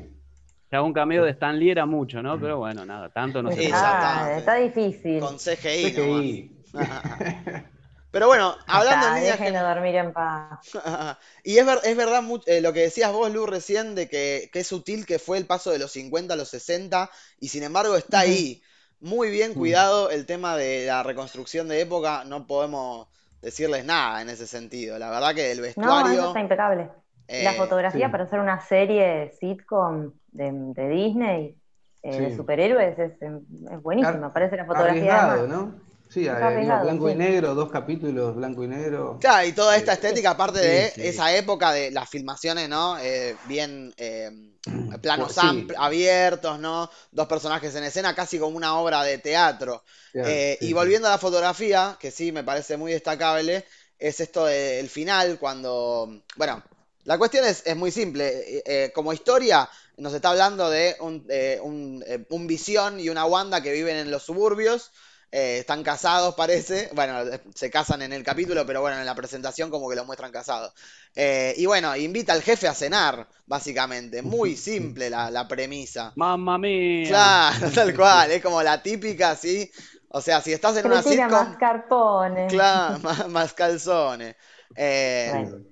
Ya 0.72 0.84
un 0.84 0.94
cameo 0.94 1.24
de 1.24 1.32
Stan 1.32 1.58
Lee 1.58 1.72
era 1.72 1.88
mucho, 1.88 2.22
¿no? 2.22 2.40
Pero 2.40 2.60
bueno, 2.60 2.86
nada, 2.86 3.10
tanto 3.10 3.42
no 3.42 3.50
se 3.50 3.56
ya 3.56 3.62
puede. 3.62 3.74
está. 3.74 4.26
Ah, 4.26 4.38
está 4.38 4.56
difícil. 4.58 5.20
Con 5.22 5.38
CGI. 5.40 5.92
CGI. 5.92 6.52
Pero 8.14 8.28
bueno, 8.28 8.58
hablando 8.68 9.08
en 9.08 9.14
Está, 9.14 9.16
líneas 9.16 9.42
déjenlo 9.42 9.62
dormir 9.64 9.96
en 9.96 10.12
paz. 10.14 10.60
Y 11.44 11.58
es, 11.58 11.66
ver- 11.66 11.80
es 11.84 11.98
verdad 11.98 12.22
mu- 12.24 12.40
eh, 12.46 12.62
lo 12.62 12.74
que 12.74 12.82
decías 12.82 13.12
vos, 13.12 13.32
Lu, 13.32 13.46
recién, 13.46 13.96
de 13.96 14.08
que, 14.10 14.50
que 14.52 14.60
es 14.62 14.68
sutil 14.68 15.06
que 15.06 15.20
fue 15.20 15.38
el 15.38 15.46
paso 15.46 15.72
de 15.72 15.80
los 15.80 15.92
50 15.92 16.34
a 16.34 16.38
los 16.38 16.50
60, 16.50 17.10
y 17.40 17.50
sin 17.50 17.64
embargo 17.64 17.96
está 17.98 18.20
ahí. 18.20 18.62
Muy 19.00 19.30
bien 19.30 19.54
cuidado 19.56 20.10
el 20.12 20.26
tema 20.26 20.56
de 20.56 20.86
la 20.86 21.04
reconstrucción 21.04 21.68
de 21.68 21.82
época, 21.82 22.24
no 22.26 22.48
podemos 22.48 23.10
decirles 23.42 23.84
nada 23.86 24.22
en 24.22 24.30
ese 24.30 24.48
sentido. 24.48 24.98
La 24.98 25.10
verdad 25.10 25.36
que 25.36 25.52
el 25.52 25.60
No, 25.76 26.08
eso 26.08 26.24
vestuario... 26.24 26.26
está 26.26 26.40
impecable. 26.40 26.90
La 27.38 27.54
eh, 27.54 27.56
fotografía 27.56 28.12
sí. 28.12 28.12
para 28.12 28.26
hacer 28.26 28.40
una 28.40 28.60
serie 28.62 29.32
sitcom 29.40 30.14
de, 30.28 30.52
de 30.54 30.90
Disney, 30.90 31.58
eh, 32.04 32.22
de 32.22 32.32
superhéroes, 32.32 32.98
es, 33.00 33.22
es 33.22 33.82
buenísima. 33.82 34.32
Ar- 34.32 34.34
Parece 34.34 34.56
la 34.58 34.66
fotografía 34.66 35.16
de 35.16 35.22
Arriesgado, 35.22 35.24
Max. 35.24 35.48
¿no? 35.48 35.82
Sí, 36.14 36.26
eh, 36.28 36.78
blanco 36.82 37.10
y 37.10 37.16
negro, 37.16 37.56
dos 37.56 37.70
capítulos 37.72 38.36
blanco 38.36 38.64
y 38.64 38.68
negro. 38.68 39.20
Claro, 39.20 39.48
y 39.48 39.54
toda 39.54 39.78
esta 39.78 39.94
Sí. 39.94 40.00
estética, 40.00 40.32
aparte 40.32 40.60
Sí, 40.60 40.68
de 40.68 40.94
sí. 40.96 41.02
esa 41.10 41.34
época 41.36 41.72
de 41.72 41.92
las 41.92 42.10
filmaciones, 42.10 42.68
¿no? 42.68 42.98
Eh, 43.00 43.38
bien 43.48 43.94
eh, 43.98 44.30
planos 45.02 45.38
Sí. 45.38 45.38
ampl- 45.38 45.76
abiertos, 45.78 46.60
¿no? 46.60 46.90
Dos 47.12 47.28
personajes 47.28 47.74
en 47.76 47.86
escena, 47.86 48.14
casi 48.16 48.38
como 48.38 48.58
una 48.58 48.76
obra 48.78 49.02
de 49.04 49.18
teatro. 49.20 49.84
Claro, 50.12 50.30
Eh, 50.30 50.58
sí, 50.60 50.70
y 50.70 50.74
sí. 50.74 50.74
volviendo 50.74 51.08
a 51.08 51.12
la 51.12 51.18
fotografía, 51.18 51.98
que 52.00 52.12
sí 52.12 52.34
me 52.34 52.44
parece 52.44 52.76
muy 52.76 52.92
destacable, 52.92 53.66
es 53.98 54.20
esto 54.20 54.46
del 54.46 54.90
final, 54.90 55.40
cuando... 55.40 56.22
Bueno, 56.36 56.62
la 57.06 57.18
cuestión 57.18 57.46
es, 57.46 57.64
es 57.66 57.76
muy 57.78 57.92
simple. 57.92 58.28
Eh, 58.58 58.64
eh, 58.66 58.92
como 58.94 59.14
historia, 59.14 59.70
nos 59.98 60.14
está 60.14 60.30
hablando 60.32 60.70
de 60.70 60.98
un, 61.00 61.26
eh, 61.30 61.60
un, 61.64 62.04
eh, 62.06 62.26
un 62.30 62.46
Visión 62.48 63.00
y 63.00 63.08
una 63.10 63.26
Wanda 63.26 63.62
que 63.64 63.72
viven 63.72 63.96
en 63.96 64.12
los 64.12 64.24
suburbios. 64.24 64.92
Eh, 65.34 65.60
están 65.60 65.84
casados, 65.84 66.36
parece. 66.36 66.90
Bueno, 66.94 67.22
eh, 67.22 67.42
se 67.56 67.72
casan 67.72 68.02
en 68.04 68.14
el 68.14 68.24
capítulo, 68.24 68.66
pero 68.66 68.82
bueno, 68.82 69.00
en 69.00 69.06
la 69.08 69.16
presentación 69.16 69.72
como 69.72 69.90
que 69.90 69.96
lo 69.98 70.06
muestran 70.06 70.32
casados. 70.32 70.74
Eh, 71.16 71.56
y 71.58 71.66
bueno, 71.66 71.96
invita 71.98 72.34
al 72.34 72.44
jefe 72.44 72.68
a 72.68 72.76
cenar, 72.76 73.28
básicamente. 73.48 74.22
Muy 74.22 74.56
simple 74.58 75.10
la, 75.10 75.32
la 75.32 75.48
premisa. 75.48 76.18
¡Mamma 76.20 76.58
mía! 76.58 77.38
Claro, 77.42 77.72
tal 77.72 77.94
cual, 77.96 78.32
es 78.32 78.42
como 78.44 78.64
la 78.64 78.82
típica, 78.82 79.36
¿sí? 79.36 79.72
O 80.10 80.22
sea, 80.22 80.42
si 80.42 80.54
estás 80.54 80.78
en 80.78 80.86
una 80.88 81.04
sitcom, 81.04 81.56
mascarpone. 81.56 82.48
claro, 82.48 83.00
más, 83.04 83.30
más 83.30 83.54
calzones. 83.54 84.36
Eh, 84.76 85.32
Bueno. 85.32 85.66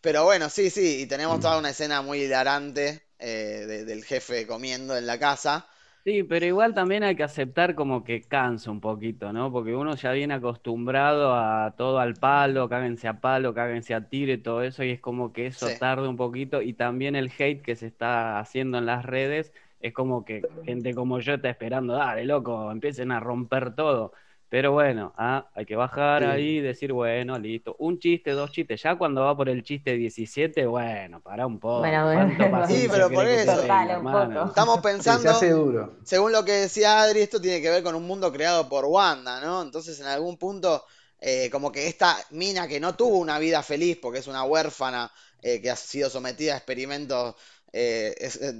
pero 0.00 0.24
bueno, 0.24 0.50
sí, 0.50 0.70
sí, 0.70 1.02
y 1.02 1.06
tenemos 1.06 1.40
toda 1.40 1.58
una 1.58 1.70
escena 1.70 2.02
muy 2.02 2.22
hilarante 2.24 3.04
eh, 3.18 3.64
de- 3.68 3.84
del 3.84 4.04
jefe 4.04 4.46
comiendo 4.46 4.96
en 4.96 5.06
la 5.06 5.18
casa. 5.18 5.68
Sí, 6.04 6.24
pero 6.24 6.44
igual 6.46 6.74
también 6.74 7.04
hay 7.04 7.14
que 7.14 7.22
aceptar 7.22 7.76
como 7.76 8.02
que 8.02 8.22
cansa 8.26 8.72
un 8.72 8.80
poquito, 8.80 9.32
¿no? 9.32 9.52
Porque 9.52 9.72
uno 9.76 9.94
ya 9.94 10.10
viene 10.10 10.34
acostumbrado 10.34 11.32
a 11.32 11.76
todo 11.76 12.00
al 12.00 12.18
palo, 12.18 12.68
cáguense 12.68 13.06
a 13.06 13.20
palo, 13.20 13.54
cáguense 13.54 13.94
a 13.94 14.08
tiro 14.08 14.32
y 14.32 14.38
todo 14.38 14.62
eso, 14.64 14.82
y 14.82 14.90
es 14.90 15.00
como 15.00 15.32
que 15.32 15.46
eso 15.46 15.68
Sí. 15.68 15.74
tarda 15.74 16.08
un 16.08 16.16
poquito, 16.16 16.60
y 16.60 16.72
también 16.74 17.14
el 17.14 17.30
hate 17.38 17.62
que 17.62 17.76
se 17.76 17.86
está 17.86 18.40
haciendo 18.40 18.78
en 18.78 18.86
las 18.86 19.04
redes, 19.06 19.52
es 19.78 19.92
como 19.92 20.24
que 20.24 20.48
gente 20.64 20.92
como 20.92 21.20
yo 21.20 21.34
está 21.34 21.48
esperando, 21.50 21.92
dale, 21.94 22.24
loco, 22.24 22.72
empiecen 22.72 23.12
a 23.12 23.20
romper 23.20 23.76
todo. 23.76 24.12
Pero 24.52 24.72
bueno, 24.72 25.14
ah, 25.16 25.48
hay 25.54 25.64
que 25.64 25.76
bajar 25.76 26.22
Sí. 26.22 26.28
ahí 26.30 26.58
y 26.58 26.60
decir, 26.60 26.92
bueno, 26.92 27.38
listo, 27.38 27.74
un 27.78 27.98
chiste, 27.98 28.32
dos 28.32 28.50
chistes, 28.52 28.82
ya 28.82 28.96
cuando 28.98 29.22
va 29.22 29.34
por 29.36 29.48
el 29.48 29.62
chiste 29.62 29.94
17, 29.96 30.66
bueno, 30.66 31.20
para 31.22 31.46
un 31.46 31.58
poco. 31.58 31.80
Bueno, 31.80 32.04
bueno, 32.04 32.10
¿Cuánto 32.12 32.36
bueno. 32.36 32.50
paciencia 32.60 32.86
Sí, 32.86 32.88
pero 32.92 33.10
por 33.10 33.26
eso. 33.26 33.44
tenga, 33.46 33.56
Cortale 33.56 33.92
un 33.94 33.98
hermano? 33.98 34.34
poco. 34.34 34.48
Estamos 34.50 34.76
Sí, 34.98 35.02
se 35.02 35.10
pensando, 35.10 35.30
hace 35.30 35.50
duro. 35.50 35.96
según 36.04 36.32
lo 36.32 36.44
que 36.44 36.52
decía 36.52 37.00
Adri, 37.00 37.20
esto 37.22 37.40
tiene 37.40 37.62
que 37.62 37.70
ver 37.70 37.82
con 37.82 37.94
un 37.94 38.06
mundo 38.06 38.30
creado 38.32 38.68
por 38.68 38.84
Wanda, 38.84 39.40
¿no? 39.40 39.62
Entonces, 39.62 39.98
en 40.00 40.06
algún 40.06 40.36
punto, 40.36 40.84
eh, 41.20 41.48
como 41.50 41.72
que 41.72 41.86
esta 41.88 42.16
mina 42.30 42.68
que 42.68 42.78
no 42.80 42.94
tuvo 42.94 43.18
una 43.18 43.38
vida 43.38 43.62
feliz 43.62 43.98
porque 44.02 44.18
es 44.18 44.26
una 44.26 44.44
huérfana 44.44 45.10
eh, 45.40 45.60
que 45.62 45.70
ha 45.70 45.76
sido 45.76 46.10
sometida 46.10 46.54
a 46.54 46.56
experimentos 46.58 47.36
eh, 47.72 48.14
es- 48.18 48.36
eh, 48.42 48.52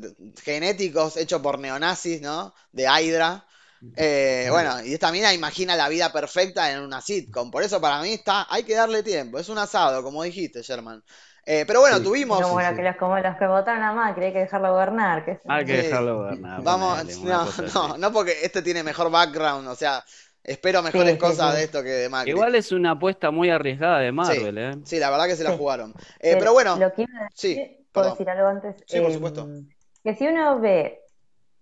genéticos 0.42 1.16
hechos 1.18 1.42
por 1.42 1.58
neonazis, 1.58 2.20
¿no? 2.22 2.54
De 2.72 2.84
Hydra. 2.84 3.46
Eh, 3.96 4.46
bueno, 4.50 4.82
y 4.84 4.94
esta 4.94 5.10
mina 5.10 5.32
imagina 5.34 5.74
la 5.76 5.88
vida 5.88 6.12
perfecta 6.12 6.70
en 6.72 6.80
una 6.80 7.00
sitcom. 7.00 7.50
Por 7.50 7.62
eso 7.62 7.80
para 7.80 8.00
mí 8.00 8.12
está, 8.12 8.46
hay 8.48 8.62
que 8.62 8.74
darle 8.74 9.02
tiempo. 9.02 9.38
Es 9.38 9.48
un 9.48 9.58
asado, 9.58 10.02
como 10.02 10.22
dijiste, 10.22 10.62
Sherman. 10.62 11.02
Eh, 11.44 11.64
pero 11.66 11.80
bueno, 11.80 11.96
Sí. 11.98 12.04
tuvimos. 12.04 12.38
Sí, 12.38 12.44
sí. 12.44 12.76
que 12.76 12.82
los, 12.82 12.96
como 12.96 13.18
los 13.18 13.36
que 13.36 13.46
votaron 13.48 13.82
a 13.82 13.92
Macri, 13.92 14.26
hay 14.26 14.32
que 14.32 14.38
dejarlo 14.40 14.72
gobernar. 14.72 15.40
Hay 15.48 15.64
que 15.64 15.80
Sí. 15.80 15.86
dejarlo 15.88 16.18
gobernar. 16.18 16.62
Vamos, 16.62 17.18
no, 17.18 17.44
no, 17.74 17.98
no 17.98 18.12
porque 18.12 18.36
este 18.44 18.62
tiene 18.62 18.84
mejor 18.84 19.10
background, 19.10 19.66
o 19.66 19.74
sea, 19.74 20.04
espero 20.44 20.82
mejores 20.82 21.14
sí, 21.14 21.18
cosas 21.18 21.50
sí. 21.52 21.56
de 21.58 21.64
esto 21.64 21.82
que 21.82 21.88
de 21.88 22.08
Macri. 22.08 22.30
Igual 22.30 22.54
es 22.54 22.70
una 22.70 22.92
apuesta 22.92 23.32
muy 23.32 23.50
arriesgada 23.50 23.98
de 23.98 24.12
Marvel, 24.12 24.58
¿eh? 24.58 24.72
Sí, 24.84 25.00
la 25.00 25.10
verdad 25.10 25.26
que 25.26 25.34
se 25.34 25.42
la 25.42 25.50
Sí. 25.50 25.56
jugaron. 25.58 25.92
Eh, 26.20 26.36
pero 26.38 26.52
bueno, 26.52 26.76
Lo 26.76 26.92
que 26.92 27.02
iba 27.02 27.18
a 27.26 27.28
sí, 27.34 27.48
decir, 27.56 27.86
¿puedo 27.90 28.04
perdón. 28.14 28.18
decir 28.18 28.30
algo 28.30 28.46
antes? 28.48 28.76
Sí, 28.86 29.00
por 29.00 29.12
supuesto. 29.12 29.48
Que 30.04 30.14
si 30.14 30.26
uno 30.28 30.60
ve, 30.60 31.01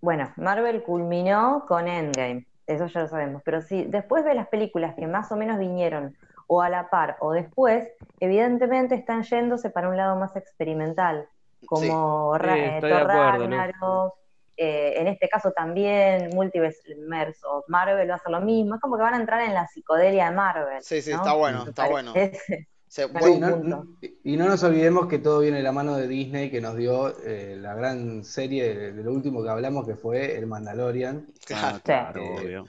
bueno, 0.01 0.33
Marvel 0.35 0.83
culminó 0.83 1.65
con 1.67 1.87
Endgame, 1.87 2.45
eso 2.67 2.87
ya 2.87 3.01
lo 3.01 3.07
sabemos, 3.07 3.41
pero 3.45 3.61
si 3.61 3.83
después 3.83 4.23
ve 4.25 4.33
las 4.33 4.47
películas 4.47 4.95
que 4.95 5.07
más 5.07 5.31
o 5.31 5.37
menos 5.37 5.59
vinieron 5.59 6.17
o 6.47 6.61
a 6.61 6.69
la 6.69 6.89
par 6.89 7.17
o 7.19 7.31
después, 7.31 7.87
evidentemente 8.19 8.95
están 8.95 9.23
yéndose 9.23 9.69
para 9.69 9.89
un 9.89 9.97
lado 9.97 10.15
más 10.15 10.35
experimental, 10.35 11.27
como 11.65 12.37
Sí, 12.37 12.47
eh, 12.49 12.79
de 12.81 12.89
Thor. 12.89 13.07
Ragnarok, 13.07 14.15
eh, 14.57 14.93
en 14.97 15.07
este 15.07 15.29
caso 15.29 15.51
también 15.51 16.29
Multiverse 16.33 16.81
o 17.45 17.63
Marvel 17.67 18.09
va 18.09 18.13
a 18.13 18.17
hacer 18.17 18.31
lo 18.31 18.41
mismo, 18.41 18.75
es 18.75 18.81
como 18.81 18.97
que 18.97 19.03
van 19.03 19.13
a 19.13 19.17
entrar 19.17 19.41
en 19.41 19.53
la 19.53 19.67
psicodelia 19.67 20.29
de 20.29 20.35
Marvel. 20.35 20.83
Sí, 20.83 21.01
sí, 21.01 21.11
¿no? 21.11 21.17
está 21.17 21.33
bueno, 21.33 21.65
está 21.67 21.87
bueno. 21.87 22.13
Se- 22.91 23.07
Claro. 23.09 23.25
Sí, 23.25 23.31
bueno, 23.39 23.49
no- 23.63 23.81
punto. 23.83 23.97
y 24.23 24.35
no 24.35 24.47
nos 24.49 24.63
olvidemos 24.63 25.07
que 25.07 25.17
todo 25.19 25.39
viene 25.39 25.57
de 25.57 25.63
la 25.63 25.71
mano 25.71 25.95
de 25.95 26.07
Disney, 26.07 26.51
que 26.51 26.59
nos 26.61 26.75
dio 26.75 27.15
eh, 27.25 27.55
la 27.57 27.73
gran 27.73 28.23
serie 28.25 28.75
de, 28.75 28.91
de 28.91 29.03
lo 29.03 29.13
último 29.13 29.41
que 29.43 29.49
hablamos, 29.49 29.87
que 29.87 29.95
fue 29.95 30.37
El 30.37 30.45
Mandalorian. 30.47 31.27
claro, 31.45 31.77
Ah, 31.77 31.81
claro, 31.83 32.21
obvio. 32.35 32.65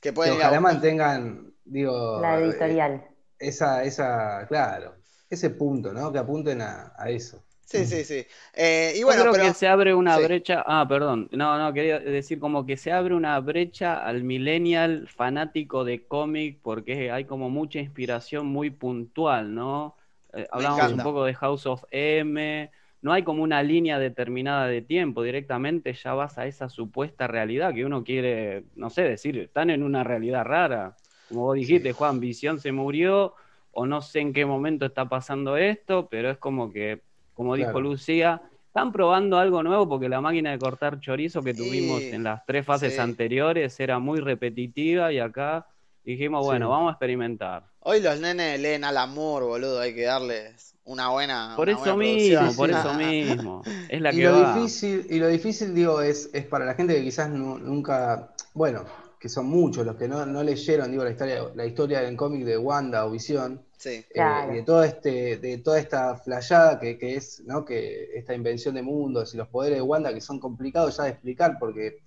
que 0.00 0.12
Que 0.12 0.12
pueden 0.12 0.34
ojalá 0.34 0.60
mantengan, 0.60 1.52
digo, 1.64 2.20
La 2.20 2.40
eh, 2.40 2.44
editorial. 2.44 3.04
esa, 3.38 3.84
esa, 3.84 4.46
claro, 4.48 4.94
ese 5.28 5.50
punto, 5.50 5.92
¿no? 5.92 6.10
Que 6.12 6.18
apunten 6.20 6.62
a, 6.62 6.94
a 6.96 7.10
eso. 7.10 7.45
Sí, 7.66 7.84
sí, 7.84 8.04
sí. 8.04 8.24
Eh, 8.54 8.92
y 8.94 9.00
Yo 9.00 9.08
creo 9.08 9.32
pero 9.32 9.44
que 9.44 9.54
se 9.54 9.66
abre 9.66 9.92
una 9.92 10.16
sí. 10.16 10.22
brecha. 10.24 10.62
Ah, 10.64 10.86
perdón. 10.88 11.28
No, 11.32 11.58
no, 11.58 11.72
quería 11.72 11.98
decir 11.98 12.38
como 12.38 12.64
que 12.64 12.76
se 12.76 12.92
abre 12.92 13.14
una 13.14 13.38
brecha 13.40 13.98
al 13.98 14.22
millennial 14.22 15.08
fanático 15.08 15.84
de 15.84 16.06
cómic 16.06 16.60
porque 16.62 17.10
hay 17.10 17.24
como 17.24 17.50
mucha 17.50 17.80
inspiración 17.80 18.46
muy 18.46 18.70
puntual, 18.70 19.52
¿no? 19.52 19.96
Eh, 20.32 20.46
hablamos 20.50 20.92
un 20.92 21.02
poco 21.02 21.24
de 21.24 21.34
House 21.34 21.66
of 21.66 21.82
M. 21.90 22.70
No 23.02 23.12
hay 23.12 23.24
como 23.24 23.42
una 23.42 23.62
línea 23.62 23.98
determinada 23.98 24.66
de 24.68 24.80
tiempo, 24.82 25.22
directamente 25.22 25.92
ya 25.92 26.14
vas 26.14 26.38
a 26.38 26.46
esa 26.46 26.68
supuesta 26.68 27.26
realidad 27.26 27.74
que 27.74 27.84
uno 27.84 28.02
quiere, 28.04 28.64
no 28.74 28.90
sé, 28.90 29.02
decir, 29.02 29.38
están 29.38 29.70
en 29.70 29.82
una 29.82 30.02
realidad 30.02 30.44
rara. 30.44 30.96
Como 31.28 31.42
vos 31.42 31.56
dijiste, 31.56 31.92
Juan, 31.92 32.20
Visión 32.20 32.58
se 32.58 32.72
murió, 32.72 33.34
o 33.72 33.86
no 33.86 34.00
sé 34.00 34.20
en 34.20 34.32
qué 34.32 34.46
momento 34.46 34.86
está 34.86 35.08
pasando 35.08 35.56
esto, 35.56 36.08
pero 36.08 36.30
es 36.30 36.38
como 36.38 36.72
que, 36.72 37.02
como 37.36 37.54
dijo 37.54 37.70
Claro. 37.70 37.80
Lucía, 37.90 38.42
están 38.66 38.90
probando 38.92 39.38
algo 39.38 39.62
nuevo 39.62 39.88
porque 39.88 40.08
la 40.08 40.20
máquina 40.20 40.50
de 40.50 40.58
cortar 40.58 40.98
chorizo 41.00 41.42
que 41.42 41.54
tuvimos 41.54 42.02
en 42.02 42.24
las 42.24 42.44
tres 42.46 42.66
fases 42.66 42.94
sí. 42.94 42.98
anteriores 43.00 43.78
era 43.78 43.98
muy 44.00 44.18
repetitiva 44.20 45.12
y 45.12 45.18
acá 45.18 45.66
dijimos, 46.02 46.44
bueno, 46.44 46.66
Sí. 46.66 46.70
vamos 46.70 46.88
a 46.88 46.92
experimentar. 46.92 47.64
hoy 47.80 48.00
los 48.02 48.18
nenes 48.20 48.58
leen 48.60 48.82
Alan 48.82 49.14
Moore, 49.14 49.46
boludo, 49.46 49.78
hay 49.80 49.94
que 49.94 50.02
darles 50.02 50.74
una 50.84 51.08
buena, 51.10 51.52
Por 51.56 51.68
una 51.68 51.76
eso 51.78 51.94
buena 51.94 51.96
mismo, 51.96 52.38
producción. 52.40 52.56
por 52.56 52.70
eso 52.70 52.94
mismo. 52.94 53.62
Es 53.88 54.00
la 54.00 54.12
Y 54.12 54.16
que 54.16 54.24
lo 54.24 54.40
va. 54.42 54.54
difícil, 54.56 55.06
y 55.08 55.18
lo 55.20 55.28
difícil, 55.28 55.74
digo, 55.74 56.00
es, 56.02 56.30
es 56.34 56.44
para 56.46 56.64
la 56.64 56.74
gente 56.74 56.94
que 56.96 57.02
quizás 57.02 57.28
nu- 57.30 57.58
nunca, 57.58 58.32
bueno, 58.54 58.84
que 59.18 59.28
son 59.28 59.46
muchos 59.46 59.84
los 59.86 59.96
que 59.96 60.08
no, 60.08 60.24
no 60.26 60.42
leyeron, 60.42 60.90
digo, 60.90 61.04
la 61.04 61.10
historia, 61.10 61.50
la 61.54 61.66
historia 61.66 62.00
del 62.00 62.16
cómic 62.16 62.44
de 62.44 62.58
Wanda 62.58 63.06
o 63.06 63.10
Visión, 63.10 63.62
Sí, 63.78 63.90
eh, 63.90 64.04
Claro. 64.14 64.52
y 64.52 64.56
de 64.56 64.62
todo 64.62 64.82
este, 64.84 65.36
de 65.36 65.58
toda 65.58 65.78
esta 65.78 66.16
flayada 66.16 66.78
que, 66.80 66.96
que 66.98 67.16
es, 67.16 67.42
¿no? 67.44 67.64
Que 67.64 68.10
esta 68.16 68.34
invención 68.34 68.74
de 68.74 68.82
mundos 68.82 69.34
y 69.34 69.36
los 69.36 69.48
poderes 69.48 69.78
de 69.78 69.82
Wanda 69.82 70.12
que 70.14 70.20
son 70.20 70.40
complicados 70.40 70.96
ya 70.96 71.04
de 71.04 71.10
explicar 71.10 71.58
porque 71.58 71.98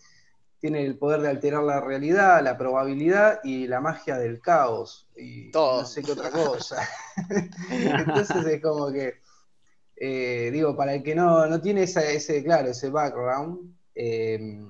tiene 0.60 0.84
el 0.86 0.98
poder 0.98 1.22
de 1.22 1.30
alterar 1.30 1.64
la 1.64 1.80
realidad, 1.80 2.44
la 2.44 2.58
probabilidad 2.58 3.40
y 3.44 3.68
la 3.68 3.80
magia 3.82 4.18
del 4.18 4.42
caos 4.42 5.08
y 5.16 5.52
Todo. 5.52 5.82
no 5.82 5.88
sé 5.88 6.02
qué 6.04 6.12
otra 6.12 6.32
cosa. 6.32 6.88
Entonces 7.72 8.46
es 8.46 8.62
como 8.62 8.92
que 8.92 9.14
eh, 10.02 10.50
digo, 10.52 10.76
para 10.76 10.96
el 10.96 11.04
que 11.04 11.14
no, 11.16 11.46
no 11.48 11.62
tiene 11.62 11.84
esa- 11.84 12.10
ese, 12.10 12.44
claro, 12.44 12.70
ese 12.70 12.90
background, 12.90 13.76
eh, 13.96 14.66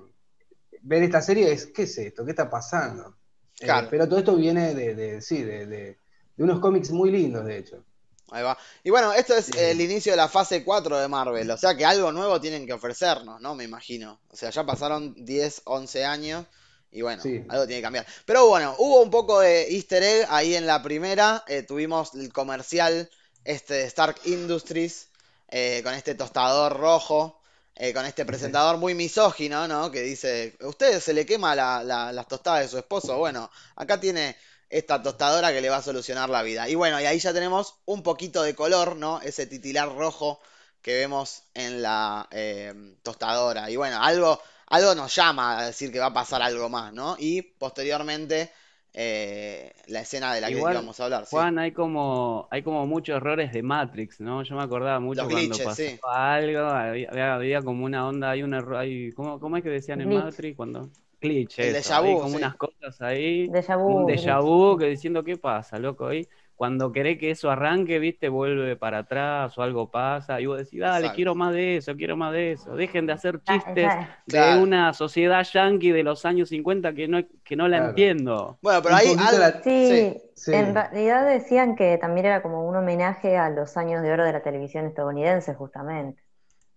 ver 0.90 1.04
esta 1.04 1.22
serie 1.22 1.52
es, 1.52 1.68
¿qué 1.68 1.84
es 1.84 1.98
esto? 1.98 2.26
¿Qué 2.26 2.32
está 2.32 2.50
pasando? 2.50 3.16
Eh, 3.60 3.66
Claro. 3.66 3.88
pero 3.92 4.08
todo 4.08 4.20
esto 4.20 4.36
viene 4.36 4.74
de, 4.74 4.96
de- 4.96 5.22
sí, 5.22 5.44
de, 5.44 5.66
de- 5.68 6.00
de 6.36 6.44
unos 6.44 6.60
cómics 6.60 6.92
muy 6.92 7.12
lindos, 7.12 7.46
de 7.46 7.58
hecho. 7.60 7.84
ahí 8.32 8.44
va. 8.44 8.58
Y 8.84 8.90
bueno, 8.90 9.12
esto 9.14 9.36
es 9.36 9.50
el 9.56 9.80
inicio 9.82 10.14
de 10.14 10.18
la 10.18 10.28
fase 10.28 10.64
4 10.64 10.98
de 10.98 11.08
Marvel, 11.08 11.50
o 11.52 11.58
sea 11.58 11.76
que 11.76 11.86
algo 11.86 12.12
nuevo 12.12 12.40
tienen 12.40 12.66
que 12.66 12.74
ofrecernos, 12.74 13.40
¿no? 13.42 13.56
Me 13.56 13.64
imagino. 13.66 14.20
O 14.30 14.36
sea, 14.36 14.50
ya 14.50 14.64
pasaron 14.66 15.14
10, 15.26 15.62
11 15.66 16.06
años 16.06 16.46
y 16.92 17.02
bueno, 17.02 17.22
Sí. 17.22 17.44
algo 17.50 17.66
tiene 17.68 17.80
que 17.82 17.84
cambiar. 17.84 18.06
Pero 18.26 18.48
bueno, 18.48 18.76
hubo 18.80 19.02
un 19.02 19.10
poco 19.12 19.40
de 19.42 19.68
easter 19.76 20.02
egg 20.04 20.28
ahí 20.30 20.56
en 20.56 20.66
la 20.66 20.82
primera, 20.82 21.44
eh, 21.48 21.64
tuvimos 21.64 22.14
el 22.16 22.32
comercial 22.34 23.10
este 23.44 23.74
de 23.76 23.84
Stark 23.86 24.16
Industries 24.26 25.10
eh, 25.50 25.82
con 25.84 25.94
este 25.94 26.16
tostador 26.16 26.78
rojo. 26.78 27.39
Eh, 27.80 27.94
con 27.94 28.06
este 28.06 28.26
presentador 28.26 28.78
muy 28.78 28.94
misógino, 28.96 29.68
¿no? 29.68 29.92
Que 29.92 30.02
dice, 30.02 30.58
¿usted 30.62 31.00
se 31.02 31.14
le 31.14 31.26
quema 31.26 31.56
la- 31.56 31.84
la- 31.84 32.12
las 32.14 32.28
tostadas 32.28 32.62
de 32.64 32.68
su 32.70 32.78
esposo? 32.78 33.18
Bueno, 33.18 33.50
acá 33.78 34.00
tiene 34.00 34.38
esta 34.70 35.02
tostadora 35.02 35.52
que 35.54 35.62
le 35.62 35.70
va 35.70 35.78
a 35.78 35.82
solucionar 35.84 36.30
la 36.30 36.44
vida. 36.44 36.70
Y 36.70 36.76
bueno, 36.76 37.02
y 37.02 37.06
ahí 37.06 37.20
ya 37.20 37.34
tenemos 37.34 37.76
un 37.86 38.04
poquito 38.04 38.44
de 38.44 38.56
color, 38.56 38.96
¿no? 38.98 39.22
Ese 39.22 39.48
titilar 39.48 39.96
rojo 39.96 40.40
que 40.82 40.96
vemos 40.96 41.44
en 41.54 41.82
la 41.82 42.28
eh, 42.32 42.74
tostadora. 43.04 43.70
Y 43.72 43.76
bueno, 43.78 44.02
algo, 44.04 44.42
algo 44.68 44.96
nos 44.96 45.16
llama 45.16 45.60
a 45.60 45.66
decir 45.68 45.92
que 45.92 46.00
va 46.00 46.08
a 46.08 46.14
pasar 46.14 46.42
algo 46.42 46.70
más, 46.70 46.94
¿no? 46.94 47.16
Y 47.20 47.42
posteriormente 47.42 48.52
eh, 49.02 49.74
la 49.88 50.02
escena 50.02 50.34
de 50.34 50.42
la 50.42 50.52
que 50.52 50.54
Igual, 50.58 50.74
íbamos 50.74 51.00
a 51.00 51.06
hablar. 51.06 51.26
sí. 51.26 51.30
Juan, 51.36 51.60
hay 51.60 51.72
como, 51.74 52.48
hay 52.52 52.64
como 52.64 52.86
muchos 52.88 53.18
errores 53.18 53.52
de 53.54 53.62
Matrix, 53.64 54.20
¿no? 54.20 54.44
Yo 54.44 54.56
me 54.56 54.64
acordaba 54.64 55.00
mucho 55.00 55.22
Los 55.24 55.30
cuando 55.30 55.38
glitches, 55.38 55.64
pasaba 55.64 55.76
sí. 55.76 56.00
algo, 56.04 56.62
había, 56.62 57.62
como 57.64 57.86
una 57.86 58.08
onda, 58.08 58.32
hay 58.32 58.44
un 58.44 58.54
error, 58.54 58.78
hay, 58.78 59.12
¿cómo, 59.14 59.40
cómo 59.40 59.58
es 59.58 59.64
que 59.64 59.70
decían 59.70 60.02
en 60.02 60.10
Glitch. 60.10 60.14
Matrix? 60.14 60.56
Cuando, 60.58 60.92
glitch, 61.22 61.60
eso, 61.60 61.70
déjà 61.74 62.02
hay 62.02 62.16
vu, 62.16 62.20
como 62.20 62.36
sí. 62.36 62.38
unas 62.38 62.56
cosas 62.56 63.00
ahí, 63.02 63.56
Déjà 63.56 63.78
un 63.86 64.06
vu, 64.06 64.06
déjà 64.06 64.40
glitch. 64.40 64.42
vu, 64.42 64.78
que 64.78 64.86
diciendo, 64.88 65.24
¿qué 65.24 65.38
pasa, 65.38 65.78
loco? 65.80 66.08
Ahí, 66.08 66.28
cuando 66.60 66.92
querés 66.92 67.18
que 67.18 67.32
eso 67.32 67.50
arranque, 67.50 68.00
viste, 68.00 68.28
vuelve 68.28 68.76
para 68.76 68.98
atrás 68.98 69.58
o 69.58 69.62
algo 69.62 69.90
pasa, 69.90 70.42
y 70.42 70.46
vos 70.46 70.58
decís, 70.58 70.82
dale, 70.82 70.98
Exacto. 70.98 71.16
quiero 71.16 71.34
más 71.34 71.54
de 71.54 71.78
eso, 71.78 71.96
quiero 71.96 72.18
más 72.18 72.34
de 72.34 72.52
eso, 72.52 72.76
dejen 72.76 73.06
de 73.06 73.14
hacer 73.14 73.42
chistes 73.42 73.90
de 74.26 74.38
Claro. 74.38 74.62
una 74.62 74.92
sociedad 74.94 75.42
yanqui 75.54 75.92
de 75.92 76.04
los 76.04 76.26
años 76.26 76.50
50 76.50 76.92
que 76.94 77.08
no, 77.08 77.22
que 77.46 77.56
no 77.56 77.70
la 77.70 77.78
Claro. 77.78 77.90
entiendo. 77.92 78.60
Bueno, 78.62 78.82
pero 78.84 78.96
ahí 78.96 79.16
la- 79.16 79.62
Sí, 79.64 80.22
Sí. 80.36 80.54
en 80.54 80.74
realidad 80.76 81.26
decían 81.26 81.78
que 81.78 81.98
también 81.98 82.26
era 82.26 82.42
como 82.42 82.68
un 82.68 82.76
homenaje 82.76 83.38
a 83.38 83.50
los 83.50 83.78
años 83.78 84.02
de 84.02 84.12
oro 84.12 84.26
de 84.26 84.34
la 84.34 84.44
televisión 84.44 84.86
estadounidense, 84.86 85.54
justamente. 85.54 86.22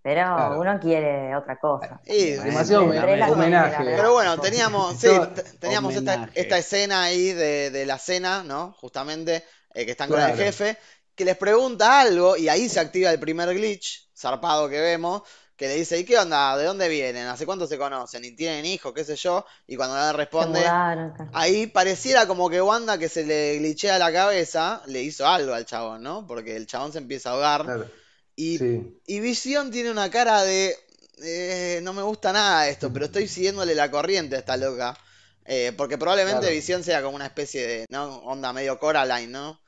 Pero 0.05 0.23
Claro. 0.35 0.61
uno 0.61 0.81
quiere 0.81 1.35
otra 1.37 1.57
cosa. 1.59 2.01
Y 2.07 2.35
Bueno, 2.35 2.45
demasiado 2.45 2.85
homenaje. 2.85 3.17
la 3.21 3.79
verdad. 3.79 3.97
Pero 3.97 4.13
bueno, 4.13 4.37
teníamos, 4.39 4.97
sí, 4.97 5.09
teníamos 5.61 5.95
esta, 5.95 6.15
Homenaje. 6.15 6.41
esta 6.41 6.59
escena 6.59 7.03
ahí 7.05 7.33
de, 7.33 7.71
de 7.71 7.87
la 7.87 7.99
cena, 7.99 8.43
¿no? 8.43 8.73
Justamente, 8.81 9.45
eh, 9.75 9.85
que 9.85 9.93
están 9.93 10.09
con 10.09 10.21
el 10.21 10.37
jefe, 10.37 10.79
que 11.15 11.25
les 11.25 11.37
pregunta 11.37 12.01
algo 12.01 12.37
y 12.37 12.49
ahí 12.49 12.69
se 12.69 12.81
activa 12.81 13.11
el 13.11 13.21
primer 13.21 13.53
glitch, 13.55 14.09
zarpado 14.17 14.69
que 14.69 14.81
vemos, 14.81 15.23
que 15.57 15.69
le 15.69 15.75
dice, 15.77 15.99
¿y 15.99 16.05
qué 16.05 16.19
onda? 16.19 16.57
¿De 16.57 16.65
dónde 16.65 16.89
vienen? 16.89 17.27
¿Hace 17.27 17.47
cuánto 17.47 17.67
se 17.67 17.79
conocen? 17.79 18.25
¿Y 18.25 18.33
tienen 18.33 18.65
hijos? 18.65 18.93
¿Qué 18.95 19.05
sé 19.05 19.15
yo? 19.17 19.45
Y 19.67 19.77
cuando 19.77 19.95
le 19.97 20.13
responde, 20.13 20.61
mudaron. 20.61 21.15
ahí 21.35 21.67
pareciera 21.67 22.27
como 22.27 22.49
que 22.51 22.61
Wanda, 22.61 22.99
que 22.99 23.09
se 23.09 23.25
le 23.25 23.59
glitchea 23.59 23.99
la 23.99 24.13
cabeza, 24.13 24.83
le 24.87 25.03
hizo 25.03 25.27
algo 25.27 25.55
al 25.55 25.67
chabón, 25.67 26.03
¿no? 26.03 26.27
Porque 26.27 26.57
el 26.57 26.67
chabón 26.67 26.93
se 26.93 26.99
empieza 26.99 27.31
a 27.31 27.33
ahogar. 27.35 27.65
Claro. 27.65 27.91
Y, 28.35 28.59
Sí. 28.59 28.99
y 29.07 29.21
Visión 29.21 29.71
tiene 29.71 29.91
una 29.91 30.11
cara 30.11 30.43
de, 30.43 30.75
eh, 31.23 31.81
no 31.83 31.93
me 31.93 32.03
gusta 32.03 32.33
nada 32.33 32.67
esto, 32.69 32.93
pero 32.93 33.05
estoy 33.05 33.29
siguiéndole 33.29 33.75
la 33.75 33.91
corriente 33.91 34.37
a 34.37 34.39
esta 34.41 34.57
loca. 34.57 34.97
Eh, 35.45 35.73
porque 35.77 35.99
probablemente 35.99 36.41
Claro. 36.41 36.55
Visión 36.55 36.83
sea 36.85 37.03
como 37.03 37.17
una 37.17 37.27
especie 37.27 37.67
de, 37.67 37.87
¿no? 37.91 38.19
Onda 38.19 38.53
medio 38.53 38.79
Coraline, 38.79 39.31
¿no? 39.33 39.59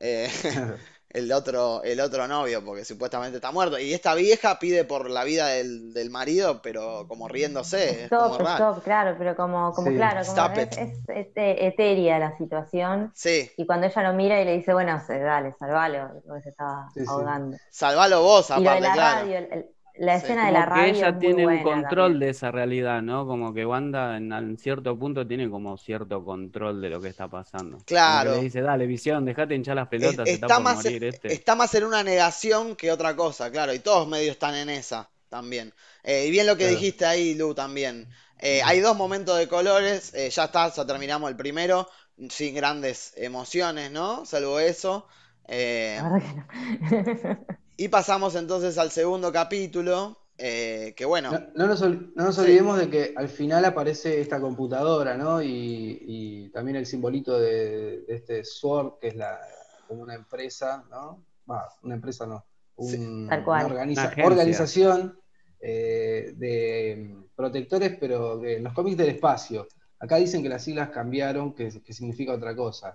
Eh, 0.00 0.28
el 1.10 1.32
otro, 1.32 1.82
el 1.82 2.00
otro 2.00 2.28
novio, 2.28 2.62
porque 2.64 2.84
supuestamente 2.84 3.36
está 3.36 3.50
muerto. 3.50 3.78
Y 3.78 3.92
esta 3.94 4.14
vieja 4.14 4.58
pide 4.58 4.84
por 4.84 5.08
la 5.08 5.24
vida 5.24 5.46
del, 5.48 5.92
del 5.94 6.10
marido, 6.10 6.60
pero 6.62 7.06
como 7.08 7.26
riéndose, 7.28 8.04
es 8.04 8.08
como 8.10 8.34
Stop, 8.34 8.46
stop, 8.48 8.84
claro, 8.84 9.14
pero 9.18 9.34
como, 9.34 9.72
como 9.72 9.88
Sí. 9.90 9.96
claro, 9.96 10.20
como 10.26 10.36
Stop 10.36 10.58
es, 10.58 10.78
es, 10.78 10.98
es, 11.08 11.26
etérea 11.34 12.18
la 12.18 12.36
situación. 12.36 13.12
Sí, 13.14 13.50
Y 13.56 13.66
cuando 13.66 13.86
ella 13.86 14.02
lo 14.02 14.12
mira 14.14 14.40
y 14.40 14.44
le 14.44 14.58
dice, 14.58 14.72
bueno, 14.74 15.02
dale, 15.08 15.54
salvalo, 15.58 16.22
porque 16.26 16.42
se 16.42 16.50
estaba 16.50 16.88
Sí, 16.92 17.00
sí. 17.00 17.06
ahogando. 17.08 17.56
salvalo 17.70 18.22
vos, 18.22 18.50
Y 18.50 18.52
lo 18.52 18.60
de 18.60 18.68
aparte, 18.68 18.86
la 18.88 18.92
claro. 18.92 19.20
radio, 19.22 19.38
el- 19.38 19.52
el- 19.52 19.75
la 19.98 20.18
Sí. 20.20 20.24
escena 20.24 20.46
de 20.46 20.52
la 20.52 20.64
que 20.64 20.66
radio 20.66 20.84
ella 20.84 21.08
es 21.08 21.14
muy 21.14 21.20
tiene 21.20 21.46
un 21.46 21.58
control 21.62 22.12
también. 22.12 22.20
de 22.20 22.28
esa 22.30 22.50
realidad, 22.50 23.02
¿no? 23.02 23.26
Como 23.26 23.52
que 23.54 23.64
Wanda 23.66 24.16
en, 24.16 24.32
en 24.32 24.56
cierto 24.58 24.98
punto 24.98 25.26
tiene 25.26 25.48
como 25.50 25.76
cierto 25.78 26.24
control 26.24 26.80
de 26.80 26.90
lo 26.90 27.00
que 27.00 27.08
está 27.08 27.28
pasando. 27.28 27.78
Como 27.78 27.84
que 27.84 27.84
Claro. 27.84 28.34
le 28.36 28.42
dice, 28.42 28.60
dale, 28.62 28.86
visión, 28.86 29.24
dejate 29.24 29.54
hinchar 29.54 29.76
las 29.76 29.88
Es- 29.90 29.90
pelotas, 29.90 30.26
se 30.28 30.34
está 30.34 30.46
está 30.46 30.54
por 30.56 30.64
más, 30.64 30.76
morir 30.76 31.04
este. 31.04 31.32
está 31.32 31.54
más 31.54 31.74
en 31.74 31.84
una 31.84 32.02
negación 32.02 32.76
que 32.76 32.90
otra 32.92 33.16
cosa, 33.16 33.50
claro, 33.50 33.72
y 33.74 33.78
todos 33.80 34.06
medios 34.08 34.32
están 34.32 34.54
en 34.54 34.68
esa 34.70 35.10
también. 35.28 35.72
Eh, 36.04 36.26
y 36.26 36.30
bien 36.30 36.46
lo 36.46 36.56
que 36.56 36.64
Claro. 36.64 36.76
dijiste 36.78 37.04
ahí, 37.06 37.34
Lu, 37.34 37.54
también. 37.54 38.08
Eh, 38.38 38.62
hay 38.64 38.80
dos 38.80 38.96
momentos 38.96 39.38
de 39.38 39.48
colores, 39.48 40.12
eh, 40.14 40.30
ya 40.30 40.44
está, 40.44 40.72
ya 40.72 40.86
terminamos 40.86 41.30
el 41.30 41.36
primero, 41.36 41.88
sin 42.30 42.54
grandes 42.54 43.12
emociones, 43.16 43.90
¿no? 43.90 44.24
Salvo 44.26 44.60
eso. 44.60 45.06
Eh, 45.48 45.98
La 46.00 46.08
verdad 46.10 46.26
que 46.28 46.34
no. 46.34 47.56
y 47.76 47.88
pasamos 47.88 48.34
entonces 48.34 48.78
al 48.78 48.90
segundo 48.90 49.32
capítulo, 49.32 50.18
eh, 50.38 50.92
que 50.96 51.04
bueno, 51.04 51.32
No, 51.32 51.40
no 51.54 51.66
nos, 51.66 51.82
ol- 51.82 52.12
no 52.14 52.24
nos 52.24 52.34
Sí. 52.36 52.42
olvidemos 52.42 52.78
de 52.78 52.90
que 52.90 53.14
al 53.16 53.28
final 53.28 53.64
aparece 53.64 54.20
esta 54.20 54.40
computadora, 54.40 55.16
¿no? 55.16 55.42
Y, 55.42 55.98
y 56.06 56.48
también 56.50 56.76
el 56.76 56.86
simbolito 56.86 57.38
de, 57.38 58.02
de 58.02 58.14
este 58.14 58.44
Sword, 58.44 58.98
que 59.00 59.08
es 59.08 59.16
la, 59.16 59.40
como 59.88 60.02
una 60.02 60.14
empresa, 60.14 60.84
¿no? 60.90 61.24
Va, 61.50 61.68
una 61.82 61.94
empresa 61.94 62.26
no, 62.26 62.44
Sí. 62.78 62.96
un- 62.98 63.26
Tal 63.28 63.44
cual. 63.44 63.64
una 63.66 63.74
organiza- 63.74 64.00
Una 64.02 64.10
agencia. 64.10 64.26
organización 64.26 65.20
eh, 65.60 66.32
de 66.36 67.16
protectores, 67.34 67.96
pero 67.98 68.36
de 68.38 68.60
los 68.60 68.74
cómics 68.74 68.98
del 68.98 69.08
espacio. 69.10 69.66
Acá 69.98 70.16
dicen 70.16 70.42
que 70.42 70.50
las 70.50 70.62
siglas 70.62 70.90
cambiaron, 70.90 71.54
que, 71.54 71.70
que 71.82 71.92
significa 71.94 72.34
otra 72.34 72.54
cosa. 72.54 72.94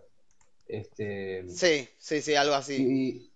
Este, 0.67 1.49
sí, 1.49 1.87
sí, 1.97 2.21
sí, 2.21 2.35
algo 2.35 2.53
así. 2.53 2.75
y, 2.75 3.30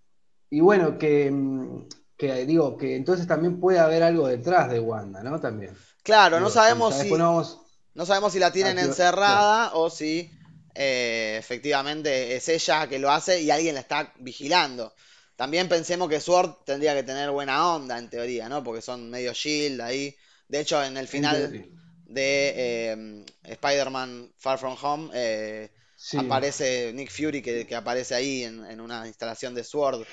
y 0.50 0.62
bueno, 0.62 0.98
que, 0.98 1.32
mm, 1.32 1.88
que 2.18 2.46
digo, 2.46 2.78
que 2.78 2.96
entonces 2.96 3.28
también 3.28 3.60
puede 3.60 3.80
haber 3.80 4.04
algo 4.04 4.28
detrás 4.28 4.70
de 4.72 4.80
Wanda, 4.80 5.24
¿no? 5.24 5.40
También. 5.40 5.76
Claro, 6.04 6.40
no 6.40 6.50
sabemos 6.50 6.96
si, 6.96 7.18
no 7.18 7.26
vamos- 7.34 7.62
no 7.94 8.06
sabemos 8.06 8.34
si 8.34 8.40
la 8.40 8.52
tienen 8.52 8.78
encerrada 8.78 9.72
o 9.74 9.90
si 9.90 10.32
eh, 10.76 11.38
efectivamente 11.40 12.36
es 12.36 12.48
ella 12.50 12.88
que 12.88 13.00
lo 13.00 13.12
hace 13.12 13.42
y 13.42 13.50
alguien 13.52 13.76
la 13.76 13.82
está 13.82 14.14
vigilando. 14.20 14.94
También 15.36 15.68
pensemos 15.68 16.10
que 16.10 16.20
Sword 16.22 16.64
tendría 16.66 16.94
que 16.96 17.04
tener 17.04 17.30
buena 17.32 17.74
onda 17.76 17.98
en 17.98 18.10
teoría, 18.10 18.48
¿no? 18.50 18.64
Porque 18.64 18.82
son 18.82 19.10
medio 19.10 19.34
shield 19.34 19.82
ahí. 19.82 20.16
De 20.48 20.60
hecho, 20.62 20.82
en 20.84 20.96
el 20.98 21.08
final 21.08 21.58
de 22.06 22.54
eh, 22.94 23.26
Spider-Man 23.44 24.34
Far 24.38 24.60
From 24.60 24.78
Home 24.82 25.10
eh, 25.14 25.72
sí, 25.96 26.22
aparece 26.22 26.92
Nick 26.94 27.10
Fury 27.12 27.42
que, 27.42 27.66
que 27.66 27.76
aparece 27.76 28.16
ahí 28.16 28.44
en, 28.44 28.64
en 28.66 28.80
una 28.80 29.08
instalación 29.08 29.56
de 29.56 29.64
Sword, 29.64 30.06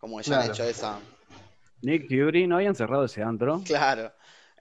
como 0.00 0.20
ya 0.20 0.36
han 0.36 0.40
Claro. 0.40 0.52
hecho 0.54 0.64
esa. 0.64 0.98
Nick 1.82 2.08
Fury, 2.08 2.46
¿no 2.46 2.56
habían 2.56 2.74
cerrado 2.74 3.04
ese 3.04 3.22
antro? 3.22 3.62
Claro. 3.64 4.12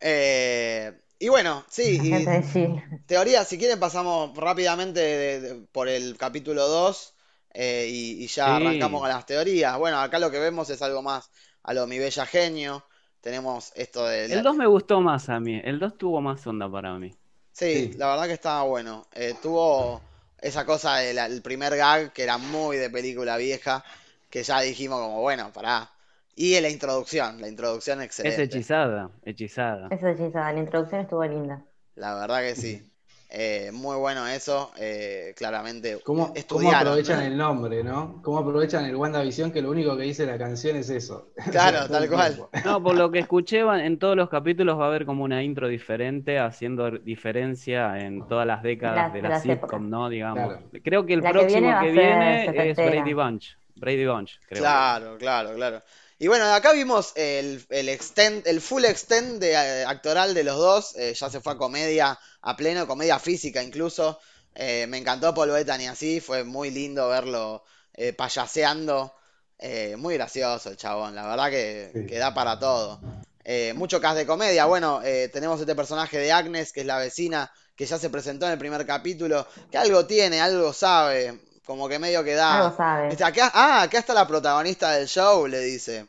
Eh, 0.02 1.02
y 1.20 1.28
bueno, 1.28 1.66
sí, 1.70 2.00
y 2.02 3.02
teoría, 3.06 3.44
si 3.44 3.58
quieren 3.58 3.80
pasamos 3.80 4.36
rápidamente 4.38 5.00
de- 5.02 5.40
de- 5.42 5.56
por 5.72 5.90
el 5.90 6.18
capítulo 6.18 6.68
2 6.68 7.16
eh, 7.54 7.88
y, 7.90 8.24
y 8.24 8.28
ya 8.28 8.58
Sí. 8.58 8.64
arrancamos 8.64 9.02
con 9.02 9.10
las 9.10 9.26
teorías. 9.26 9.78
Bueno, 9.78 10.00
acá 10.00 10.20
lo 10.20 10.32
que 10.32 10.40
vemos 10.40 10.70
es 10.70 10.82
algo 10.82 11.02
más 11.02 11.30
a 11.64 11.74
lo 11.74 11.88
mi 11.88 12.00
bella 12.00 12.26
genio. 12.26 12.86
Tenemos 13.22 13.74
esto 13.76 14.06
de... 14.06 14.30
la- 14.30 14.36
El 14.36 14.44
2 14.44 14.56
me 14.56 14.68
gustó 14.68 15.02
más 15.02 15.28
a 15.30 15.40
mí, 15.42 15.60
el 15.64 15.80
2 15.80 15.98
tuvo 15.98 16.22
más 16.22 16.46
onda 16.48 16.72
para 16.72 16.98
mí. 16.98 17.12
Sí, 17.52 17.92
Sí. 17.92 17.98
la 17.98 18.08
verdad 18.12 18.28
que 18.28 18.34
estaba 18.34 18.64
bueno. 18.64 19.08
Eh, 19.14 19.36
tuvo 19.42 20.02
esa 20.40 20.66
cosa 20.66 20.98
del 20.98 21.42
primer 21.42 21.76
gag 21.76 22.14
que 22.14 22.24
era 22.24 22.38
muy 22.38 22.78
de 22.78 22.90
película 22.90 23.36
vieja, 23.36 23.84
que 24.30 24.44
ya 24.44 24.62
dijimos 24.62 25.00
como, 25.02 25.22
bueno, 25.22 25.52
pará. 25.54 25.90
Y 26.36 26.56
en 26.56 26.64
la 26.64 26.70
introducción, 26.70 27.42
la 27.42 27.48
introducción 27.50 28.00
Es 28.00 28.06
excelente. 28.06 28.44
hechizada, 28.44 29.12
hechizada. 29.24 29.88
Eso 29.90 30.08
hechizada, 30.08 30.54
la 30.54 30.60
introducción 30.60 31.02
estuvo 31.02 31.24
linda. 31.26 31.66
La 31.96 32.16
verdad 32.16 32.42
que 32.42 32.56
sí. 32.56 32.86
Eh, 33.32 33.70
muy 33.74 33.96
bueno 33.98 34.26
eso. 34.28 34.72
eh, 34.80 35.34
claramente 35.38 36.00
¿Cómo, 36.04 36.34
cómo 36.48 36.72
aprovechan 36.72 37.20
¿no? 37.20 37.26
el 37.26 37.38
nombre, 37.38 37.84
¿no? 37.84 38.22
¿Cómo 38.24 38.40
aprovechan 38.40 38.86
el 38.86 38.96
WandaVision 38.96 39.52
que 39.52 39.62
lo 39.62 39.70
único 39.70 39.96
que 39.98 40.04
dice 40.04 40.26
la 40.26 40.38
canción 40.38 40.78
es 40.78 40.90
eso? 40.90 41.32
Claro, 41.52 41.88
tal 41.90 42.10
cual. 42.10 42.48
No, 42.66 42.82
por 42.82 42.96
lo 42.96 43.12
que 43.12 43.20
escuché, 43.20 43.62
va- 43.64 43.84
en 43.86 44.00
todos 44.00 44.16
los 44.16 44.30
capítulos 44.30 44.80
va 44.80 44.86
a 44.86 44.88
haber 44.88 45.06
como 45.06 45.24
una 45.24 45.44
intro 45.44 45.68
diferente, 45.68 46.40
haciendo 46.40 46.90
diferencia 46.90 48.00
en 48.00 48.28
todas 48.28 48.48
las 48.48 48.64
décadas 48.64 49.14
de 49.14 49.22
la 49.22 49.30
las 49.30 49.44
sitcom. 49.44 49.90
¿no? 49.90 50.10
Digamos. 50.10 50.54
Claro. 50.54 50.70
Creo 50.84 51.06
que 51.06 51.14
el 51.14 51.22
La 51.22 51.28
que 51.28 51.34
próximo 51.38 51.62
viene 51.62 51.80
que 51.80 51.92
viene 51.92 52.72
es. 52.72 52.78
Brady 52.78 53.14
Bunch. 53.14 53.59
Brady 53.80 54.06
Bunch, 54.06 54.40
creo. 54.48 54.62
Claro, 54.62 55.18
claro, 55.18 55.56
claro. 55.56 55.84
Y 56.18 56.28
bueno, 56.28 56.46
acá 56.54 56.74
vimos 56.74 57.14
el, 57.16 57.66
el 57.70 57.88
extend, 57.90 58.46
el 58.46 58.60
full 58.62 58.84
extend 58.84 59.40
de, 59.40 59.52
eh, 59.54 59.86
actoral 59.86 60.34
de 60.34 60.44
los 60.44 60.58
dos. 60.58 60.96
eh, 60.98 61.14
ya 61.14 61.30
se 61.30 61.40
fue 61.40 61.54
a 61.54 61.58
comedia 61.58 62.20
a 62.42 62.56
pleno, 62.58 62.86
comedia 62.88 63.20
física 63.20 63.64
incluso. 63.64 64.20
Eh, 64.54 64.86
me 64.88 64.98
encantó 64.98 65.34
Paul 65.34 65.52
Bettany 65.52 65.88
así, 65.88 66.20
fue 66.20 66.44
muy 66.44 66.72
lindo 66.72 67.08
verlo 67.08 67.64
eh, 67.94 68.12
payaseando. 68.14 69.14
Eh, 69.58 69.96
muy 69.98 70.14
gracioso 70.16 70.70
el 70.70 70.78
chabón, 70.78 71.16
la 71.16 71.28
verdad 71.28 71.50
que, 71.50 71.92
Sí. 71.94 72.06
que 72.08 72.18
da 72.18 72.34
para 72.34 72.58
todo. 72.60 73.00
Eh, 73.44 73.74
mucho 73.76 74.00
cast 74.00 74.18
de 74.18 74.26
comedia. 74.26 74.66
Bueno, 74.66 75.02
eh, 75.04 75.30
tenemos 75.34 75.60
este 75.60 75.76
personaje 75.76 76.18
de 76.18 76.32
Agnes, 76.32 76.72
que 76.72 76.82
es 76.82 76.86
la 76.86 76.98
vecina, 76.98 77.52
que 77.76 77.86
ya 77.86 77.98
se 77.98 78.10
presentó 78.10 78.46
en 78.46 78.54
el 78.54 78.58
primer 78.58 78.86
capítulo, 78.86 79.48
que 79.72 79.78
algo 79.78 80.06
tiene, 80.06 80.40
algo 80.40 80.72
sabe, 80.74 81.40
como 81.70 81.88
que 81.88 82.00
medio 82.00 82.24
que 82.24 82.34
da. 82.34 82.66
Algo 82.66 82.76
sabe. 82.76 83.10
Este, 83.10 83.24
acá, 83.24 83.52
ah, 83.54 83.84
acá 83.84 84.00
está 84.00 84.16
la 84.16 84.28
protagonista 84.28 84.92
del 84.94 85.08
show, 85.08 85.46
le 85.46 85.60
dice. 85.62 86.08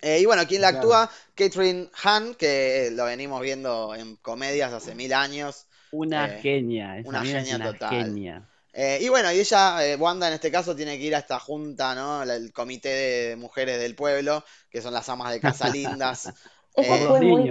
Eh, 0.00 0.20
y 0.20 0.24
bueno, 0.24 0.46
¿quién 0.48 0.62
la 0.62 0.70
Claro. 0.70 0.78
actúa? 0.94 1.10
Catherine 1.34 1.90
Hahn, 2.02 2.34
que 2.36 2.90
lo 2.92 3.04
venimos 3.04 3.40
viendo 3.42 3.94
en 3.94 4.16
comedias 4.16 4.72
hace 4.72 4.94
mil 4.94 5.12
años. 5.12 5.66
Una 5.90 6.26
Eh, 6.26 6.40
genia, 6.40 6.98
esa 6.98 7.08
una 7.08 7.22
genia 7.22 7.56
una 7.56 7.72
total. 7.72 7.90
genia. 7.90 8.48
Eh, 8.72 8.98
y 9.02 9.08
bueno, 9.10 9.30
y 9.32 9.40
ella, 9.40 9.84
eh, 9.84 9.96
Wanda 9.96 10.28
en 10.28 10.34
este 10.34 10.50
caso, 10.50 10.74
tiene 10.74 10.96
que 10.98 11.04
ir 11.04 11.14
a 11.14 11.18
esta 11.18 11.38
junta, 11.38 11.94
¿no? 11.94 12.22
El 12.22 12.50
comité 12.52 12.88
de 12.88 13.36
mujeres 13.36 13.78
del 13.80 13.94
pueblo, 13.94 14.42
que 14.70 14.80
son 14.80 14.94
las 14.94 15.06
amas 15.10 15.32
de 15.32 15.40
casa 15.40 15.68
lindas. 15.68 16.32
Esa 16.76 16.94
Eh, 16.94 17.06
fue 17.08 17.20
muy 17.20 17.42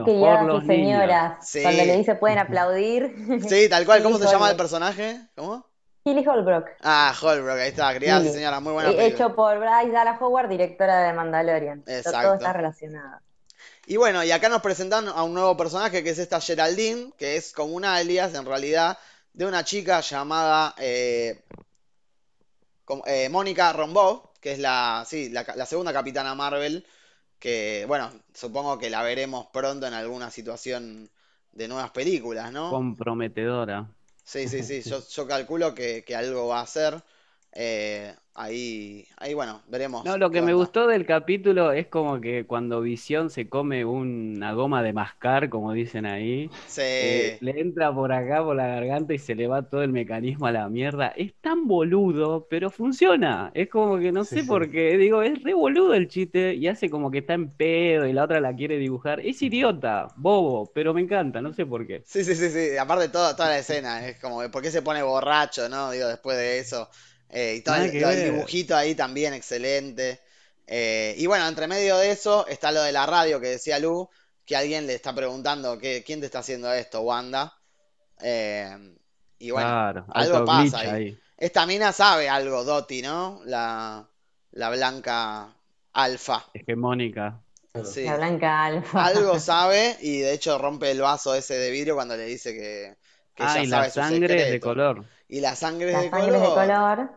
señoras. 0.65 1.33
niños. 1.37 1.45
Sí. 1.45 1.61
Cuando 1.61 1.83
le 1.83 1.97
dice 1.97 2.15
pueden 2.15 2.39
aplaudir. 2.45 3.13
Sí, 3.47 3.67
tal 3.69 3.85
cual. 3.85 4.01
¿Cómo 4.03 4.17
se 4.17 4.25
llama 4.25 4.49
el 4.49 4.55
personaje? 4.57 5.19
¿Cómo? 5.35 5.65
Lily 6.07 6.25
Holbrook. 6.27 6.65
Ah, 6.81 7.13
Holbrook, 7.21 7.57
ahí 7.57 7.69
está, 7.69 7.93
criadas 7.95 8.21
y 8.21 8.25
Lily. 8.27 8.37
señoras, 8.37 8.61
muy 8.61 8.73
buena 8.73 8.89
Eh, 8.89 8.95
película. 8.95 9.25
Hecho 9.25 9.35
por 9.35 9.59
Bryce 9.59 9.91
Dallas 9.91 10.21
Howard, 10.21 10.49
directora 10.49 11.01
de 11.03 11.13
Mandalorian. 11.13 11.83
Todo- 11.83 11.95
Exacto. 11.95 12.21
Todo 12.21 12.33
está 12.35 12.53
relacionado. 12.53 13.19
Y 13.85 13.97
bueno, 13.97 14.23
y 14.23 14.31
acá 14.31 14.49
nos 14.49 14.61
presentan 14.61 15.07
a 15.07 15.23
un 15.23 15.33
nuevo 15.33 15.55
personaje 15.57 16.03
que 16.03 16.09
es 16.11 16.19
esta 16.19 16.39
Geraldine, 16.41 17.11
que 17.17 17.37
es 17.37 17.53
como 17.53 17.73
un 17.73 17.85
alias 17.85 18.33
en 18.35 18.45
realidad 18.45 18.97
de 19.33 19.45
una 19.45 19.63
chica 19.63 20.01
llamada 20.01 20.73
eh, 20.77 21.41
eh, 23.05 23.29
Mónica 23.29 23.73
Rambeau, 23.73 24.31
que 24.41 24.53
es 24.53 24.59
la, 24.59 25.03
sí, 25.05 25.29
la, 25.29 25.45
la 25.55 25.65
segunda 25.65 25.93
capitana 25.93 26.35
Marvel, 26.35 26.85
que 27.39 27.85
bueno, 27.87 28.11
supongo 28.33 28.77
que 28.77 28.89
la 28.89 29.03
veremos 29.03 29.47
pronto 29.53 29.85
en 29.87 29.93
alguna 29.93 30.31
situación 30.31 31.09
de 31.51 31.67
nuevas 31.67 31.91
películas, 31.91 32.51
¿no? 32.51 32.69
Comprometedora. 32.69 33.87
Sí, 34.27 34.47
sí, 34.49 34.61
sí, 34.63 34.81
yo, 34.81 34.99
yo 35.07 35.25
calculo 35.27 35.73
que, 35.73 36.03
que 36.03 36.15
algo 36.15 36.47
va 36.47 36.59
a 36.59 36.63
hacer. 36.63 37.01
Eh, 37.53 38.13
ahí, 38.37 39.07
ahí, 39.17 39.33
bueno, 39.33 39.63
veremos. 39.67 40.03
No, 40.03 40.17
lo 40.17 40.31
que 40.31 40.41
me 40.41 40.53
onda. 40.53 40.53
gustó 40.53 40.87
del 40.87 41.05
capítulo 41.05 41.71
es 41.71 41.87
como 41.87 42.21
que 42.21 42.45
cuando 42.45 42.81
Visión 42.81 43.29
se 43.29 43.49
come 43.49 43.83
una 43.83 44.53
goma 44.53 44.81
de 44.83 44.93
mascar, 44.93 45.49
como 45.49 45.73
dicen 45.73 46.05
ahí, 46.05 46.53
Sí. 46.65 46.81
eh, 46.99 47.35
le 47.41 47.59
entra 47.59 47.93
por 47.93 48.11
acá, 48.13 48.43
por 48.43 48.55
la 48.55 48.67
garganta 48.67 49.13
y 49.13 49.17
se 49.17 49.35
le 49.35 49.47
va 49.47 49.67
todo 49.69 49.83
el 49.83 49.91
mecanismo 49.91 50.45
a 50.47 50.51
la 50.51 50.69
mierda. 50.69 51.07
Es 51.09 51.33
tan 51.41 51.67
boludo, 51.67 52.47
pero 52.49 52.69
funciona. 52.69 53.51
Es 53.53 53.69
como 53.69 53.97
que 53.99 54.11
no 54.11 54.23
Sí, 54.29 54.37
sé 54.37 54.43
sí. 54.43 54.45
por 54.45 54.69
qué. 54.71 54.97
Digo, 54.97 55.23
es 55.23 55.43
re 55.43 55.53
boludo 55.55 55.93
el 55.93 56.07
chiste 56.07 56.53
y 56.55 56.67
hace 56.67 56.89
como 56.89 57.11
que 57.11 57.19
está 57.19 57.33
en 57.33 57.49
pedo 57.51 58.07
y 58.07 58.13
la 58.13 58.23
otra 58.23 58.39
la 58.39 58.55
quiere 58.55 58.77
dibujar. 58.77 59.19
Es 59.19 59.41
idiota, 59.41 60.13
bobo, 60.15 60.71
pero 60.73 60.93
me 60.93 61.01
encanta, 61.01 61.41
no 61.41 61.53
sé 61.53 61.65
por 61.65 61.85
qué. 61.87 62.05
Sí, 62.05 62.23
sí, 62.23 62.35
sí, 62.35 62.49
sí. 62.49 62.77
Aparte 62.77 63.09
toda, 63.09 63.35
toda 63.35 63.49
la 63.49 63.59
escena, 63.59 64.07
es 64.07 64.17
como, 64.19 64.49
¿por 64.49 64.61
qué 64.61 64.71
se 64.71 64.81
pone 64.81 65.03
borracho, 65.03 65.67
no? 65.67 65.91
Digo, 65.91 66.07
después 66.07 66.37
de 66.37 66.59
eso. 66.59 66.89
Eh, 67.29 67.55
y 67.57 67.61
todo 67.61 67.75
el, 67.75 67.91
que 67.91 68.31
dibujito 68.31 68.75
ahí 68.75 68.95
también, 68.95 69.33
excelente. 69.33 70.21
Eh, 70.65 71.15
y 71.17 71.25
bueno, 71.25 71.47
entre 71.47 71.67
medio 71.67 71.97
de 71.97 72.11
eso 72.11 72.47
está 72.47 72.71
lo 72.71 72.81
de 72.81 72.91
la 72.91 73.05
radio 73.05 73.39
que 73.39 73.47
decía 73.47 73.79
Lu, 73.79 74.09
que 74.45 74.55
alguien 74.55 74.87
le 74.87 74.95
está 74.95 75.13
preguntando, 75.13 75.77
¿qué, 75.77 76.03
¿quién 76.05 76.19
te 76.19 76.25
está 76.25 76.39
haciendo 76.39 76.71
esto, 76.73 77.01
Wanda? 77.01 77.53
Eh, 78.21 78.95
y 79.39 79.51
bueno, 79.51 79.69
Claro, 79.69 80.05
algo 80.09 80.45
pasa 80.45 80.79
ahí. 80.79 80.87
ahí. 80.89 81.19
Esta 81.37 81.65
mina 81.65 81.91
sabe 81.91 82.29
algo, 82.29 82.63
Doti, 82.63 83.01
¿no? 83.01 83.41
La, 83.45 84.07
la 84.51 84.69
blanca 84.69 85.53
alfa. 85.93 86.45
Hegemónica. 86.53 87.39
Sí. 87.85 88.05
La 88.05 88.17
blanca 88.17 88.65
alfa. 88.65 89.05
Algo 89.05 89.39
sabe 89.39 89.97
y 90.01 90.19
de 90.19 90.33
hecho 90.33 90.57
rompe 90.57 90.89
el 90.89 91.01
vaso 91.01 91.35
ese 91.35 91.55
de 91.55 91.69
vidrio 91.69 91.95
cuando 91.95 92.17
le 92.17 92.25
dice 92.25 92.53
que, 92.53 92.97
que 93.37 93.45
Ah, 93.45 93.57
y 93.63 93.67
sabe 93.67 93.85
la 93.85 93.89
sangre 93.89 94.41
es 94.43 94.51
de 94.51 94.59
color. 94.59 95.05
Y 95.29 95.39
la 95.41 95.55
sangre 95.55 95.91
es 95.93 95.97
de 95.97 96.09
sangre 96.09 96.39
de 96.39 96.53
color. 96.53 97.09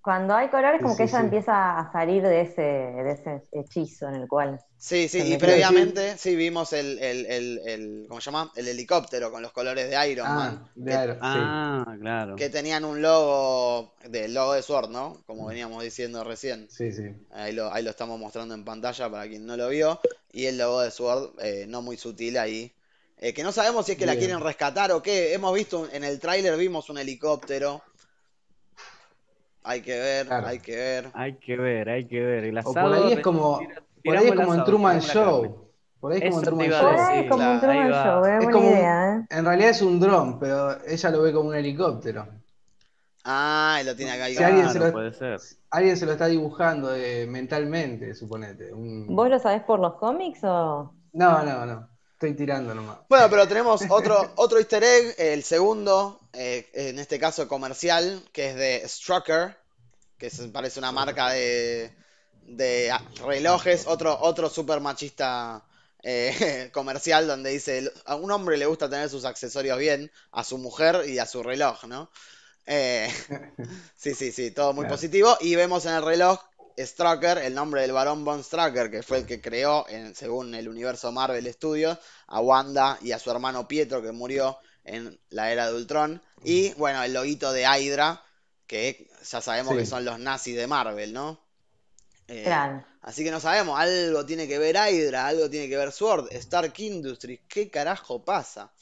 Cuando 0.00 0.34
hay 0.34 0.48
color 0.48 0.74
es 0.76 0.78
Sí, 0.78 0.84
como 0.84 0.96
que 0.96 1.02
sí, 1.02 1.08
ella 1.08 1.18
sí. 1.18 1.24
empieza 1.24 1.78
a 1.78 1.92
salir 1.92 2.22
de 2.22 2.40
ese, 2.42 2.62
de 2.62 3.12
ese 3.12 3.42
hechizo 3.52 4.08
en 4.08 4.14
el 4.16 4.28
cual 4.28 4.58
Sí, 4.78 5.08
sí, 5.08 5.18
y 5.32 5.36
previamente 5.38 6.16
sí 6.18 6.36
vimos 6.36 6.72
el, 6.72 6.98
el, 6.98 7.26
el, 7.26 7.60
el- 7.66 8.06
¿cómo 8.08 8.20
se 8.20 8.26
llama? 8.30 8.52
El 8.54 8.68
helicóptero 8.68 9.30
con 9.32 9.42
los 9.42 9.50
colores 9.52 9.90
de 9.90 10.10
Iron 10.10 10.34
Man, 10.34 10.60
Ah, 10.60 10.68
de 10.76 10.90
que, 10.90 10.96
Aero, 10.96 11.14
sí. 11.14 11.20
Ah, 11.22 11.96
claro. 12.00 12.36
que 12.36 12.50
tenían 12.50 12.84
un 12.84 13.00
logo, 13.02 13.94
del 14.04 14.34
logo 14.34 14.52
de 14.52 14.62
Sword, 14.62 14.90
¿no? 14.90 15.22
Como 15.26 15.46
veníamos 15.46 15.82
diciendo 15.82 16.22
recién. 16.24 16.68
Sí, 16.70 16.92
sí. 16.92 17.04
Ahí 17.32 17.52
lo, 17.52 17.72
ahí 17.72 17.82
lo 17.82 17.90
estamos 17.90 18.18
mostrando 18.20 18.54
en 18.54 18.64
pantalla 18.64 19.10
para 19.10 19.26
quien 19.26 19.46
no 19.46 19.56
lo 19.56 19.68
vio. 19.70 19.98
Y 20.30 20.44
el 20.46 20.58
logo 20.58 20.80
de 20.82 20.90
Sword, 20.90 21.40
eh, 21.40 21.64
no 21.66 21.82
muy 21.82 21.96
sutil 21.96 22.36
ahí. 22.38 22.72
Eh, 23.18 23.32
que 23.32 23.42
no 23.42 23.50
sabemos 23.52 23.86
si 23.86 23.92
es 23.92 23.98
que 23.98 24.04
la 24.06 24.16
quieren 24.16 24.40
rescatar 24.40 24.92
o 24.92 25.02
qué. 25.02 25.32
Hemos 25.32 25.54
visto 25.54 25.88
en 25.90 26.04
el 26.04 26.20
tráiler, 26.20 26.56
vimos 26.58 26.90
un 26.90 26.98
helicóptero. 26.98 27.82
Hay 29.64 29.80
que 29.82 29.98
ver, 29.98 30.26
Claro. 30.26 30.46
hay 30.46 30.58
que 30.60 30.76
ver. 30.76 31.10
Hay 31.14 31.34
que 31.38 31.56
ver, 31.56 31.88
hay 31.88 32.06
que 32.06 32.20
ver. 32.20 32.44
El 32.44 32.58
O 32.58 32.72
por 32.72 32.92
ahí 32.92 33.12
es 33.14 33.20
como, 33.20 33.58
tira- 33.58 33.82
por 34.04 34.16
ahí 34.16 34.26
es 34.28 34.34
como 34.34 34.54
en 34.54 34.64
Truman. 34.64 35.00
Show. 35.00 35.70
Por 35.98 36.12
ahí 36.12 36.18
es 36.22 36.24
como 36.28 36.38
en 36.38 36.44
Truman 36.44 36.70
Show. 36.70 36.90
Decir, 36.90 37.28
como 37.28 37.50
un 37.52 37.60
Truman. 37.60 37.90
Show, 37.90 38.24
es 38.24 38.30
Es 38.30 38.36
buena 38.44 38.52
como 38.52 38.70
idea, 38.70 39.16
¿eh? 39.16 39.26
en 39.30 39.44
realidad 39.44 39.70
es 39.70 39.82
un 39.82 39.98
dron, 39.98 40.38
pero 40.38 40.84
ella 40.86 41.10
lo 41.10 41.22
ve 41.22 41.32
como 41.32 41.48
un 41.48 41.54
helicóptero. 41.56 42.28
Ah, 43.24 43.78
y 43.82 43.84
lo 43.86 43.96
tiene 43.96 44.12
acá. 44.12 44.26
Si 44.26 44.40
alguien 44.40 44.68
se 44.70 44.78
lo, 44.78 44.92
puede 44.92 45.12
ser. 45.12 45.40
alguien 45.70 45.96
se 45.96 46.06
lo 46.06 46.12
está 46.12 46.26
dibujando 46.26 46.94
eh, 46.94 47.26
mentalmente, 47.26 48.14
suponete. 48.14 48.72
un- 48.72 49.06
¿Vos 49.16 49.28
lo 49.28 49.38
sabés 49.40 49.62
por 49.62 49.80
los 49.80 49.94
cómics 49.94 50.44
o...? 50.44 50.94
No, 51.12 51.42
no, 51.42 51.66
no. 51.66 51.88
Estoy 52.16 52.32
tirando 52.32 52.74
nomás. 52.74 52.96
Bueno, 53.10 53.28
pero 53.28 53.46
tenemos 53.46 53.82
otro, 53.90 54.32
otro 54.36 54.58
easter 54.58 54.82
egg, 54.82 55.14
el 55.18 55.44
segundo, 55.44 56.18
eh, 56.32 56.66
en 56.72 56.98
este 56.98 57.18
caso 57.18 57.46
comercial, 57.46 58.26
que 58.32 58.48
es 58.48 58.56
de 58.56 58.88
Strucker, 58.88 59.54
que 60.16 60.30
parece 60.50 60.78
una 60.78 60.92
marca 60.92 61.28
de, 61.28 61.94
de 62.46 62.90
relojes, 63.22 63.86
otro, 63.86 64.18
otro 64.18 64.48
super 64.48 64.80
machista 64.80 65.62
eh, 66.02 66.70
comercial 66.72 67.26
donde 67.26 67.50
dice, 67.50 67.92
a 68.06 68.14
un 68.14 68.30
hombre 68.30 68.56
le 68.56 68.64
gusta 68.64 68.88
tener 68.88 69.10
sus 69.10 69.26
accesorios 69.26 69.78
bien, 69.78 70.10
a 70.32 70.42
su 70.42 70.56
mujer 70.56 71.06
y 71.06 71.18
a 71.18 71.26
su 71.26 71.42
reloj, 71.42 71.84
¿no? 71.84 72.10
Eh, 72.64 73.12
sí, 73.94 74.14
sí, 74.14 74.32
sí, 74.32 74.52
todo 74.52 74.72
muy 74.72 74.84
Claro. 74.84 74.96
positivo. 74.96 75.36
Y 75.42 75.54
vemos 75.54 75.84
en 75.84 75.92
el 75.92 76.02
reloj 76.02 76.40
Strucker, 76.78 77.38
el 77.38 77.54
nombre 77.54 77.80
del 77.82 77.92
varón 77.92 78.24
Von 78.24 78.44
Strucker, 78.44 78.90
que 78.90 79.02
fue 79.02 79.18
el 79.18 79.26
que 79.26 79.40
creó, 79.40 79.86
en, 79.88 80.14
según 80.14 80.54
el 80.54 80.68
universo 80.68 81.10
Marvel 81.12 81.50
Studios, 81.52 81.98
a 82.26 82.40
Wanda 82.40 82.98
y 83.00 83.12
a 83.12 83.18
su 83.18 83.30
hermano 83.30 83.66
Pietro, 83.66 84.02
que 84.02 84.12
murió 84.12 84.58
en 84.84 85.18
la 85.30 85.50
era 85.50 85.66
de 85.68 85.74
Ultron. 85.74 86.22
Y 86.44 86.72
bueno, 86.74 87.02
el 87.02 87.12
loguito 87.14 87.52
de 87.52 87.62
Hydra, 87.64 88.22
que 88.66 89.08
ya 89.28 89.40
sabemos 89.40 89.72
Sí. 89.72 89.78
que 89.80 89.86
son 89.86 90.04
los 90.04 90.18
nazis 90.18 90.56
de 90.56 90.66
Marvel, 90.66 91.12
¿no? 91.12 91.40
Eh, 92.28 92.42
Claro. 92.44 92.84
Así 93.02 93.22
que 93.22 93.30
no 93.30 93.38
sabemos, 93.40 93.78
algo 93.78 94.26
tiene 94.26 94.48
que 94.48 94.58
ver 94.58 94.74
Hydra, 94.76 95.28
algo 95.28 95.48
tiene 95.48 95.68
que 95.68 95.76
ver 95.76 95.92
Sword, 95.92 96.28
Stark 96.32 96.74
Industries, 96.78 97.40
¿qué 97.48 97.70
carajo 97.70 98.24
pasa? 98.24 98.72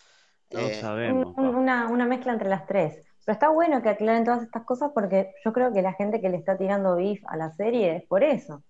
No 0.50 0.60
Eh, 0.60 0.80
sabemos. 0.80 1.26
Un- 1.26 1.34
pa. 1.34 1.42
una, 1.42 1.88
una 1.88 2.06
mezcla 2.06 2.32
entre 2.32 2.48
las 2.48 2.66
tres. 2.66 3.03
Pero 3.24 3.34
está 3.34 3.48
bueno 3.48 3.82
que 3.82 3.88
aclaren 3.90 4.24
todas 4.24 4.42
estas 4.42 4.64
cosas 4.64 4.90
porque 4.94 5.34
yo 5.44 5.52
creo 5.52 5.72
que 5.72 5.82
la 5.82 5.94
gente 5.94 6.20
que 6.20 6.28
le 6.28 6.36
está 6.36 6.56
tirando 6.58 6.96
beef 6.96 7.22
a 7.26 7.36
la 7.36 7.50
serie 7.52 7.96
es 7.96 8.04
por 8.06 8.22
eso. 8.22 8.62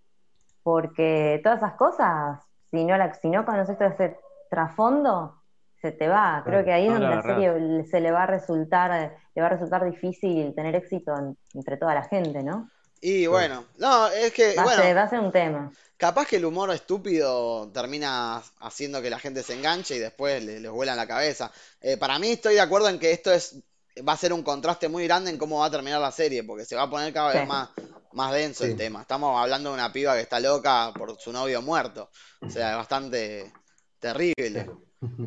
Porque 0.63 1.41
todas 1.43 1.59
esas 1.59 1.75
cosas, 1.75 2.41
si 2.71 2.85
no, 2.85 2.97
la, 2.97 3.13
si 3.15 3.29
no 3.29 3.45
conoces 3.45 3.77
todo 3.77 3.89
ese 3.89 4.17
trasfondo, 4.51 5.41
se 5.83 5.93
te 5.93 6.09
va. 6.09 6.43
Creo 6.47 6.65
que 6.65 6.73
ahí 6.73 6.85
es 6.87 6.93
No 6.93 7.01
donde 7.01 7.11
la 7.11 7.17
la 7.17 7.23
serie 7.23 7.61
le- 7.61 7.85
se 7.85 8.01
le 8.01 8.11
va 8.11 8.23
a 8.23 8.27
resultar, 8.27 9.17
le 9.35 9.41
va 9.43 9.49
a 9.49 9.51
resultar 9.51 9.85
difícil 9.85 10.55
tener 10.55 10.75
éxito 10.77 11.15
en- 11.19 11.37
entre 11.55 11.77
toda 11.77 11.95
la 11.95 12.05
gente, 12.05 12.43
¿no? 12.43 12.71
y 13.07 13.27
bueno, 13.27 13.65
no, 13.77 14.09
es 14.09 14.33
que, 14.33 14.55
Va, 14.57 14.63
a 14.63 14.65
bueno, 14.65 14.83
ser, 14.83 14.97
va 14.97 15.03
a 15.03 15.09
ser 15.11 15.21
un 15.21 15.31
tema. 15.31 15.71
capaz 15.99 16.27
que 16.27 16.37
el 16.37 16.47
humor 16.47 16.71
estúpido 16.73 17.71
termina 17.71 18.41
haciendo 18.61 19.03
que 19.03 19.11
la 19.11 19.19
gente 19.19 19.43
se 19.43 19.53
enganche 19.53 19.97
y 19.97 19.99
después 19.99 20.43
le- 20.43 20.59
les 20.61 20.71
vuela 20.71 20.93
en 20.93 20.97
la 20.99 21.07
cabeza. 21.07 21.51
Eh, 21.83 21.99
para 21.99 22.19
mí 22.19 22.31
estoy 22.31 22.55
de 22.55 22.63
acuerdo 22.63 22.89
en 22.89 22.99
que 22.99 23.11
esto 23.13 23.31
es 23.31 23.63
va 24.07 24.13
a 24.15 24.17
ser 24.17 24.33
un 24.33 24.43
contraste 24.43 24.89
muy 24.89 25.05
grande 25.05 25.31
en 25.31 25.39
cómo 25.39 25.61
va 25.61 25.67
a 25.67 25.71
terminar 25.71 26.01
la 26.01 26.11
serie, 26.13 26.43
porque 26.45 26.65
se 26.65 26.77
va 26.77 26.83
a 26.83 26.91
poner 26.91 27.13
cada 27.13 27.33
vez 27.33 27.43
Sí. 27.43 27.47
más, 27.49 27.69
más 28.13 28.33
denso 28.33 28.65
el 28.65 28.77
tema. 28.77 29.01
Estamos 29.03 29.41
hablando 29.41 29.71
de 29.71 29.75
una 29.75 29.93
piba 29.93 30.15
que 30.15 30.21
está 30.23 30.41
loca 30.41 30.93
por 30.97 31.19
su 31.21 31.33
novio 31.33 31.63
muerto. 31.63 32.11
O 32.41 32.51
sea, 32.51 32.73
es 32.73 32.77
bastante 32.77 33.53
terrible. 33.99 34.71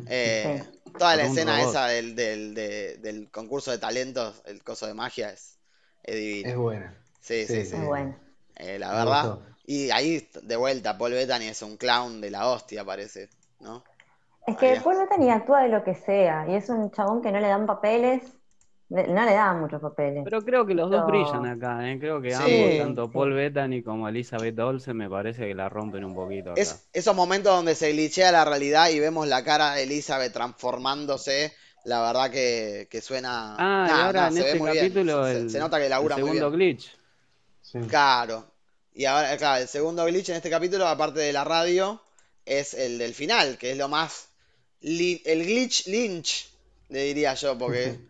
Eh, 0.08 0.60
toda 0.98 1.14
la 1.14 1.22
escena 1.26 1.56
robot. 1.58 1.70
esa 1.70 1.86
del, 1.86 2.16
del, 2.16 2.52
de- 2.52 2.96
del 2.98 3.30
concurso 3.30 3.70
de 3.70 3.78
talentos, 3.78 4.42
el 4.46 4.64
coso 4.64 4.88
de 4.88 4.94
magia, 4.94 5.30
es, 5.30 5.60
es 6.02 6.16
divino. 6.16 6.48
Es 6.48 6.56
buena. 6.56 7.04
Sí, 7.20 7.46
sí, 7.46 7.64
sí. 7.64 7.76
Es 7.76 7.84
bueno. 7.86 8.18
Eh, 8.56 8.76
la 8.80 8.88
Me 8.88 8.94
verdad. 8.96 9.22
gustó. 9.36 9.46
Y 9.66 9.90
ahí, 9.92 10.28
de 10.42 10.56
vuelta, 10.56 10.98
Paul 10.98 11.12
Bettany 11.12 11.44
es 11.46 11.62
un 11.62 11.76
clown 11.76 12.20
de 12.20 12.28
la 12.32 12.48
hostia, 12.48 12.84
parece, 12.84 13.30
¿no? 13.60 13.84
Es 14.48 14.56
que. 14.56 14.80
Paul 14.82 14.96
Bettany 14.98 15.30
actúa 15.30 15.62
de 15.62 15.68
lo 15.68 15.84
que 15.84 15.94
sea, 15.94 16.44
y 16.48 16.56
es 16.56 16.68
un 16.70 16.90
chabón 16.90 17.22
que 17.22 17.30
no 17.30 17.38
le 17.38 17.46
dan 17.46 17.64
papeles, 17.64 18.22
no 18.90 19.24
le 19.24 19.32
dan 19.34 19.60
muchos 19.60 19.80
papeles. 19.82 20.22
Pero 20.24 20.42
creo 20.42 20.64
que 20.66 20.74
los 20.74 20.90
dos 20.90 21.06
brillan 21.06 21.46
acá, 21.46 21.90
¿eh? 21.90 21.98
Creo 21.98 22.22
que 22.22 22.30
Sí. 22.30 22.36
ambos, 22.62 22.78
tanto 22.78 23.04
Sí. 23.06 23.10
Paul 23.12 23.34
Bettany 23.34 23.82
como 23.82 24.08
Elizabeth 24.08 24.58
Olsen, 24.58 24.96
me 24.96 25.10
parece 25.10 25.46
que 25.46 25.54
la 25.54 25.68
rompen 25.68 26.04
un 26.04 26.14
poquito 26.14 26.52
acá. 26.52 26.60
Es 26.60 26.88
esos 26.92 27.14
momentos 27.14 27.54
donde 27.54 27.74
se 27.74 27.92
glitchea 27.92 28.32
la 28.32 28.44
realidad 28.44 28.88
y 28.90 28.98
vemos 29.00 29.28
la 29.28 29.44
cara 29.44 29.74
de 29.74 29.82
Elizabeth 29.82 30.32
transformándose, 30.32 31.52
la 31.84 32.00
verdad 32.02 32.30
que, 32.30 32.88
que 32.90 33.00
suena. 33.00 33.56
Ah, 33.58 33.86
y 33.88 33.92
ahora 34.00 34.28
en 34.28 34.38
este 34.38 34.54
muy 34.58 34.72
capítulo 34.74 35.24
Se, 35.26 35.32
el, 35.36 35.50
se 35.50 35.58
nota 35.58 35.78
que 35.78 35.84
el 35.84 35.90
labura 35.90 36.16
muy 36.16 36.24
segundo 36.30 36.50
bien. 36.56 36.70
glitch. 36.76 36.96
Sí. 37.62 37.78
Claro. 37.88 38.44
Y 38.94 39.04
ahora, 39.04 39.36
claro, 39.36 39.60
el 39.62 39.68
segundo 39.68 40.04
glitch 40.06 40.30
en 40.30 40.36
este 40.36 40.50
capítulo, 40.50 40.86
aparte 40.88 41.20
de 41.20 41.32
la 41.32 41.44
radio, 41.44 42.00
es 42.46 42.72
el 42.74 42.96
del 42.98 43.12
final, 43.14 43.58
que 43.58 43.72
es 43.72 43.76
lo 43.78 43.88
más. 43.88 44.30
li- 44.80 45.20
el 45.26 45.44
glitch 45.44 45.86
lynch, 45.88 46.48
le 46.88 47.02
diría 47.04 47.34
yo, 47.34 47.58
porque. 47.58 47.98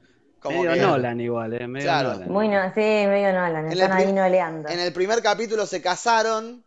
Como 0.49 0.63
Medio 0.63 0.75
que 0.75 0.81
Nolan 0.81 1.21
igual, 1.21 1.53
¿eh? 1.55 1.67
Medio 1.67 1.87
Claro. 1.87 2.13
Nolan. 2.15 2.31
Muy 2.33 2.49
no, 2.49 2.65
sí, 2.75 2.81
medio 2.81 3.33
Nolan, 3.33 3.67
En 3.67 3.73
están 3.73 3.93
el 3.93 4.07
ahí 4.09 4.13
noleando. 4.13 4.69
en 4.69 4.81
el 4.81 4.93
primer 4.93 5.23
capítulo 5.23 5.67
se 5.67 5.81
casaron. 5.81 6.65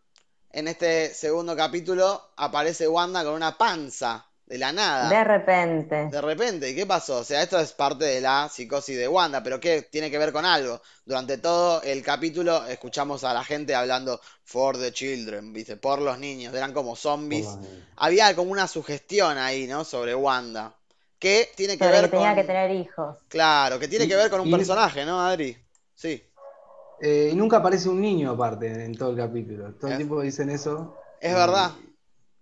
En 0.53 0.67
este 0.67 1.13
segundo 1.13 1.55
capítulo 1.55 2.31
aparece 2.35 2.87
Wanda 2.87 3.23
con 3.23 3.33
una 3.33 3.57
panza 3.57 4.25
de 4.45 4.57
la 4.57 4.73
nada. 4.73 5.07
De 5.07 5.23
repente. 5.23 6.09
De 6.09 6.19
repente, 6.19 6.69
¿y 6.69 6.75
qué 6.75 6.85
pasó? 6.85 7.19
O 7.19 7.23
sea, 7.23 7.41
esto 7.41 7.57
es 7.57 7.71
parte 7.71 8.03
de 8.03 8.19
la 8.19 8.49
psicosis 8.51 8.97
de 8.97 9.07
Wanda, 9.07 9.41
pero 9.41 9.61
¿qué 9.61 9.83
tiene 9.83 10.11
que 10.11 10.17
ver 10.17 10.33
con 10.33 10.43
algo? 10.45 10.81
Durante 11.05 11.37
todo 11.37 11.81
el 11.83 12.03
capítulo 12.03 12.65
escuchamos 12.65 13.23
a 13.23 13.33
la 13.33 13.45
gente 13.45 13.73
hablando 13.73 14.19
for 14.43 14.77
the 14.77 14.91
children, 14.91 15.53
¿viste? 15.53 15.77
Por 15.77 16.01
los 16.01 16.19
niños, 16.19 16.53
eran 16.53 16.73
como 16.73 16.97
zombies. 16.97 17.47
Había 17.95 18.35
como 18.35 18.51
una 18.51 18.67
sugestión 18.67 19.37
ahí, 19.37 19.67
¿no? 19.67 19.85
Sobre 19.85 20.13
Wanda. 20.13 20.73
Que 21.21 21.51
tiene 21.55 21.77
que 21.77 21.83
Sobre 21.85 22.01
ver 22.01 22.09
que 22.09 22.17
tenía 22.17 22.29
con... 22.29 22.35
que 22.35 22.43
tener 22.43 22.71
hijos. 22.71 23.17
Claro, 23.29 23.77
que 23.79 23.87
tiene 23.87 24.07
que 24.07 24.15
ver 24.15 24.29
con 24.31 24.41
un 24.41 24.47
Y- 24.47 24.51
personaje, 24.51 25.05
¿no, 25.05 25.21
Adri? 25.21 25.55
Sí, 25.95 26.21
Eh, 26.99 27.29
y 27.31 27.35
nunca 27.35 27.57
aparece 27.57 27.89
un 27.89 28.01
niño 28.01 28.31
aparte 28.31 28.67
en 28.85 28.95
todo 28.97 29.11
el 29.11 29.17
capítulo. 29.17 29.73
Todo 29.75 29.87
el 29.87 29.93
¿Eh? 29.93 29.97
tiempo 29.97 30.19
dicen 30.21 30.49
eso. 30.49 30.97
es 31.19 31.31
y- 31.31 31.35
verdad. 31.35 31.71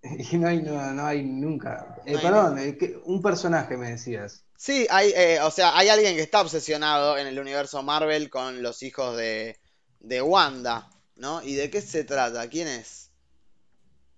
Y 0.31 0.37
no 0.37 0.47
hay, 0.47 0.61
no, 0.61 0.93
no 0.93 1.05
hay 1.05 1.23
nunca. 1.23 1.97
Eh, 2.05 2.13
No 2.13 2.17
hay 2.19 2.23
perdón, 2.25 2.57
eh, 2.59 2.77
¿qué- 2.77 2.97
un 3.03 3.21
personaje 3.21 3.75
me 3.75 3.89
decías. 3.91 4.45
Sí, 4.55 4.87
hay, 4.89 5.11
eh, 5.15 5.39
o 5.41 5.51
sea, 5.51 5.77
hay 5.77 5.89
alguien 5.89 6.15
que 6.15 6.21
está 6.21 6.39
obsesionado 6.41 7.17
en 7.17 7.27
el 7.27 7.37
universo 7.37 7.83
Marvel 7.83 8.29
con 8.29 8.61
los 8.63 8.81
hijos 8.83 9.17
de, 9.17 9.59
de 9.99 10.21
Wanda, 10.21 10.89
¿no? 11.17 11.41
¿Y 11.43 11.55
de 11.55 11.69
qué 11.69 11.81
se 11.81 12.05
trata? 12.05 12.47
¿Quién 12.47 12.69
es? 12.69 13.11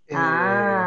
Eh, 0.08 0.14
Ah, 0.16 0.81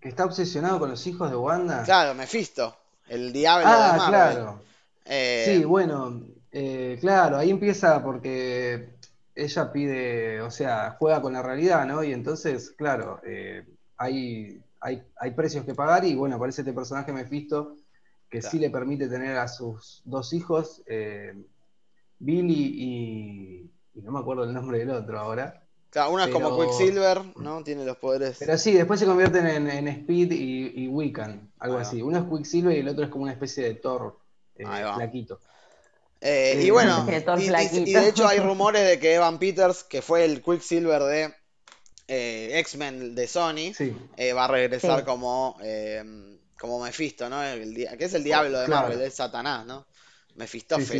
que 0.00 0.08
está 0.08 0.24
obsesionado 0.24 0.78
con 0.78 0.90
los 0.90 1.06
hijos 1.06 1.30
de 1.30 1.36
Wanda. 1.36 1.82
Claro, 1.84 2.14
Mephisto, 2.14 2.76
el 3.08 3.32
diablo 3.32 3.66
de 3.66 3.72
Ah, 3.74 3.94
Marvel. 3.96 4.32
claro. 4.34 4.62
Eh, 5.04 5.44
Sí, 5.46 5.64
bueno, 5.64 6.22
eh, 6.50 6.98
claro, 7.00 7.36
ahí 7.36 7.50
empieza 7.50 8.02
porque 8.02 8.90
ella 9.34 9.72
pide, 9.72 10.40
o 10.42 10.50
sea, 10.50 10.96
juega 10.98 11.20
con 11.22 11.32
la 11.32 11.42
realidad, 11.42 11.86
¿no? 11.86 12.02
Y 12.04 12.12
entonces, 12.12 12.70
claro, 12.76 13.20
eh, 13.24 13.64
hay, 13.96 14.60
hay, 14.80 15.02
hay 15.16 15.30
precios 15.32 15.64
que 15.64 15.74
pagar 15.74 16.04
y 16.04 16.14
bueno, 16.14 16.36
aparece 16.36 16.62
este 16.62 16.72
personaje 16.72 17.12
Mephisto 17.12 17.76
que 18.28 18.40
sí 18.40 18.58
le 18.58 18.70
permite 18.70 19.08
tener 19.08 19.36
a 19.36 19.46
sus 19.46 20.00
dos 20.06 20.32
hijos, 20.32 20.82
Billy 22.18 22.64
y, 22.76 23.70
y 23.94 24.02
no 24.02 24.12
me 24.12 24.20
acuerdo 24.20 24.44
el 24.44 24.54
nombre 24.54 24.78
del 24.78 24.90
otro 24.90 25.18
ahora. 25.18 25.61
Claro, 25.92 26.10
uno 26.12 26.24
es 26.24 26.30
como 26.30 26.58
Quicksilver, 26.60 27.20
¿no? 27.36 27.62
Tiene 27.62 27.84
los 27.84 27.96
poderes. 27.98 28.38
Pero 28.40 28.58
sí, 28.58 28.72
después 28.72 28.98
se 28.98 29.06
convierten 29.06 29.46
en, 29.46 29.70
en 29.70 29.86
Speed 29.86 30.32
y, 30.32 30.84
y 30.84 30.88
Wiccan, 30.88 31.52
algo 31.60 31.76
Ahí 31.76 31.82
va. 31.84 31.88
así. 31.88 32.02
Uno 32.02 32.18
es 32.18 32.24
Quicksilver 32.24 32.76
y 32.76 32.80
el 32.80 32.88
otro 32.88 33.04
es 33.04 33.10
como 33.10 33.22
una 33.22 33.32
especie 33.32 33.62
de 33.62 33.74
Thor 33.74 34.18
eh, 34.56 34.64
Ahí 34.66 34.82
va. 34.82 34.96
flaquito. 34.96 35.38
Eh, 36.20 36.54
y 36.58 36.62
Sí. 36.62 36.70
bueno, 36.70 37.06
y, 37.08 37.14
y- 37.14 37.48
flaquito. 37.48 37.90
y 37.90 37.92
de 37.94 38.08
hecho 38.08 38.26
hay 38.26 38.38
rumores 38.40 38.86
de 38.88 38.98
que 38.98 39.14
Evan 39.14 39.38
Peters, 39.38 39.84
que 39.84 40.02
fue 40.02 40.24
el 40.24 40.42
Quicksilver 40.42 41.02
de 41.02 41.34
eh, 42.08 42.58
X-Men 42.60 43.14
de 43.14 43.26
Sony, 43.26 43.72
Sí. 43.74 43.96
eh, 44.16 44.32
va 44.32 44.44
a 44.44 44.48
regresar 44.48 45.00
Sí. 45.00 45.04
como, 45.06 45.56
eh, 45.62 46.02
como 46.60 46.78
Mephisto, 46.82 47.28
¿no? 47.28 47.42
El 47.42 47.74
que 47.74 48.04
es 48.04 48.14
el 48.14 48.22
diablo 48.24 48.58
de 48.60 48.66
Claro. 48.66 48.88
Marvel, 48.88 49.02
es 49.06 49.14
Satanás, 49.14 49.64
¿no? 49.66 49.86
Y 50.36 50.42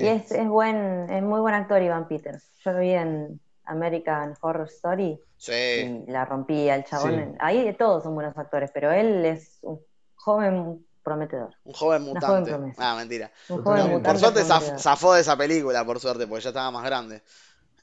es, 0.07 0.31
es 0.33 0.47
buen, 0.49 1.09
es 1.11 1.23
muy 1.23 1.41
buen 1.41 1.55
actor 1.55 1.81
Ivan 1.83 2.07
Peters. 2.09 2.45
Yo 2.65 2.73
lo 2.73 2.81
vi 2.81 2.91
en 2.91 3.41
American 3.65 4.35
Horror 4.41 4.69
Story 4.69 5.21
Sí. 5.37 6.05
y 6.07 6.11
la 6.11 6.25
rompí 6.25 6.69
al 6.69 6.85
chabón. 6.85 7.33
Sí. 7.33 7.37
Ahí 7.41 7.75
todos 7.79 8.03
son 8.03 8.15
buenos 8.15 8.37
actores, 8.37 8.71
pero 8.73 8.93
él 8.93 9.25
es 9.25 9.59
un 9.63 9.81
joven 10.17 10.85
prometedor. 11.03 11.55
Un 11.65 11.73
joven 11.73 12.03
joven 12.03 12.15
mutante. 12.15 12.51
promesa. 12.51 12.93
Ah, 12.93 12.95
mentira. 12.97 13.31
Un 13.49 13.63
joven 13.63 13.83
Por 13.83 13.91
mutante 13.91 14.21
suerte 14.21 14.41
zaf- 14.43 14.47
prometedor. 14.59 14.79
zafó 14.81 15.15
de 15.15 15.21
esa 15.21 15.37
película, 15.37 15.85
por 15.85 15.99
suerte, 16.01 16.27
porque 16.27 16.45
ya 16.45 16.51
estaba 16.51 16.71
más 16.71 16.85
grande. 16.85 17.23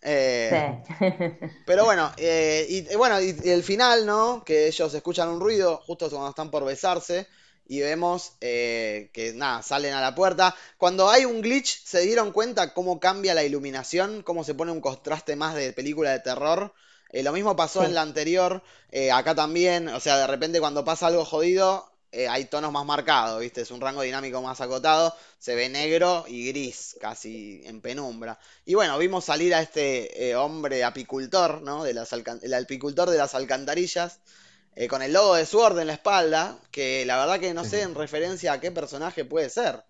Eh, 0.01 0.81
Sí. 0.87 1.05
Pero 1.65 1.83
bueno, 1.83 2.09
eh, 2.17 2.65
y, 2.69 2.93
y 2.93 2.95
bueno, 2.95 3.19
y, 3.19 3.35
y 3.43 3.49
el 3.49 3.63
final, 3.63 4.05
¿no? 4.05 4.43
Que 4.45 4.67
ellos 4.67 4.93
escuchan 4.93 5.27
un 5.27 5.41
ruido 5.41 5.77
justo 5.85 6.09
cuando 6.09 6.29
están 6.29 6.49
por 6.49 6.63
besarse 6.63 7.27
y 7.69 7.79
vemos 7.81 8.33
eh, 8.41 9.11
que 9.13 9.31
nada, 9.33 9.61
salen 9.61 9.93
a 9.93 10.01
la 10.01 10.15
puerta. 10.15 10.55
Cuando 10.77 11.09
hay 11.09 11.23
un 11.25 11.41
glitch, 11.41 11.83
¿se 11.85 12.01
dieron 12.01 12.31
cuenta 12.33 12.73
cómo 12.73 12.99
cambia 12.99 13.33
la 13.35 13.43
iluminación? 13.43 14.23
¿Cómo 14.23 14.43
se 14.43 14.55
pone 14.55 14.71
un 14.73 14.81
contraste 14.81 15.35
más 15.37 15.55
de 15.55 15.71
película 15.71 16.11
de 16.11 16.19
terror? 16.19 16.73
Eh, 17.11 17.23
lo 17.23 17.31
mismo 17.31 17.55
pasó 17.55 17.81
Sí. 17.81 17.85
en 17.85 17.93
la 17.93 18.01
anterior, 18.01 18.63
eh, 18.91 19.11
acá 19.11 19.35
también, 19.35 19.87
o 19.89 19.99
sea, 19.99 20.17
de 20.17 20.27
repente 20.27 20.59
cuando 20.59 20.83
pasa 20.83 21.07
algo 21.07 21.23
jodido, 21.25 21.85
hay 22.29 22.45
tonos 22.45 22.71
más 22.71 22.85
marcados, 22.87 23.39
¿viste? 23.39 23.61
Es 23.61 23.69
un 23.69 23.81
rango 23.81 24.01
dinámico 24.01 24.41
más 24.41 24.61
acotado, 24.61 25.15
se 25.37 25.53
ve 25.53 25.69
negro 25.69 26.25
y 26.27 26.47
gris, 26.47 26.97
casi 26.99 27.61
en 27.65 27.81
penumbra. 27.81 28.39
Y 28.65 28.73
bueno, 28.73 28.97
vimos 28.97 29.25
salir 29.25 29.53
a 29.53 29.61
este 29.61 30.35
hombre 30.35 30.83
apicultor, 30.83 31.61
¿no? 31.61 31.83
De 31.83 31.93
las 31.93 32.11
el 32.13 32.53
apicultor 32.55 33.11
de 33.11 33.17
las 33.19 33.35
alcantarillas, 33.35 34.19
eh, 34.79 34.87
con 34.87 35.01
el 35.01 35.11
logo 35.13 35.35
de 35.35 35.45
Sword 35.45 35.77
en 35.79 35.87
la 35.87 35.93
espalda, 35.93 36.57
que 36.71 37.05
la 37.05 37.17
verdad 37.17 37.39
que 37.39 37.53
no 37.53 37.63
sé 37.65 37.81
en 37.81 37.95
referencia 37.95 38.53
a 38.53 38.59
qué 38.59 38.71
personaje 38.71 39.25
puede 39.25 39.49
ser, 39.49 39.83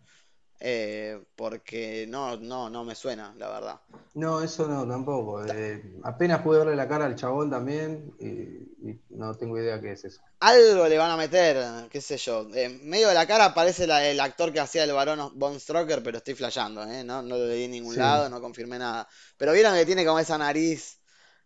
eh, 0.60 1.22
porque 1.36 2.06
no, 2.10 2.36
no, 2.38 2.70
no 2.70 2.84
me 2.84 2.96
suena, 2.96 3.34
la 3.38 3.50
verdad. 3.50 3.80
No, 4.16 4.42
eso 4.42 4.68
no, 4.68 4.88
tampoco. 4.88 5.46
Eh, 5.46 5.82
apenas 6.04 6.42
pude 6.42 6.60
verle 6.60 6.76
la 6.76 6.88
cara 6.88 7.06
al 7.06 7.16
chabón 7.16 7.50
también 7.50 8.12
y, 8.20 8.90
y 8.90 9.00
no 9.12 9.36
tengo 9.36 9.58
idea 9.58 9.80
qué 9.80 9.92
es 9.94 10.04
eso. 10.06 10.22
Algo 10.42 10.88
le 10.88 10.98
van 10.98 11.12
a 11.12 11.18
meter, 11.18 11.58
qué 11.90 12.02
sé 12.02 12.18
yo. 12.18 12.48
En 12.54 12.90
medio 12.90 13.10
de 13.10 13.14
la 13.14 13.28
cara 13.28 13.46
aparece 13.46 13.86
la- 13.86 14.06
el 14.06 14.20
actor 14.20 14.52
que 14.54 14.60
hacía 14.60 14.84
el 14.86 14.94
varón 14.94 15.32
Von 15.38 15.60
Stroker, 15.60 16.02
pero 16.02 16.18
estoy 16.18 16.34
flasheando, 16.34 16.84
¿eh? 16.86 17.04
No, 17.04 17.22
no 17.22 17.38
lo 17.38 17.46
leí 17.46 17.66
en 17.66 17.72
ningún 17.72 17.94
Sí. 17.94 18.00
lado, 18.00 18.30
no 18.30 18.42
confirmé 18.42 18.80
nada. 18.80 19.08
Pero 19.38 19.52
vieron 19.54 19.76
que 19.76 19.86
tiene 19.86 20.06
como 20.06 20.20
esa 20.20 20.38
nariz, 20.38 20.99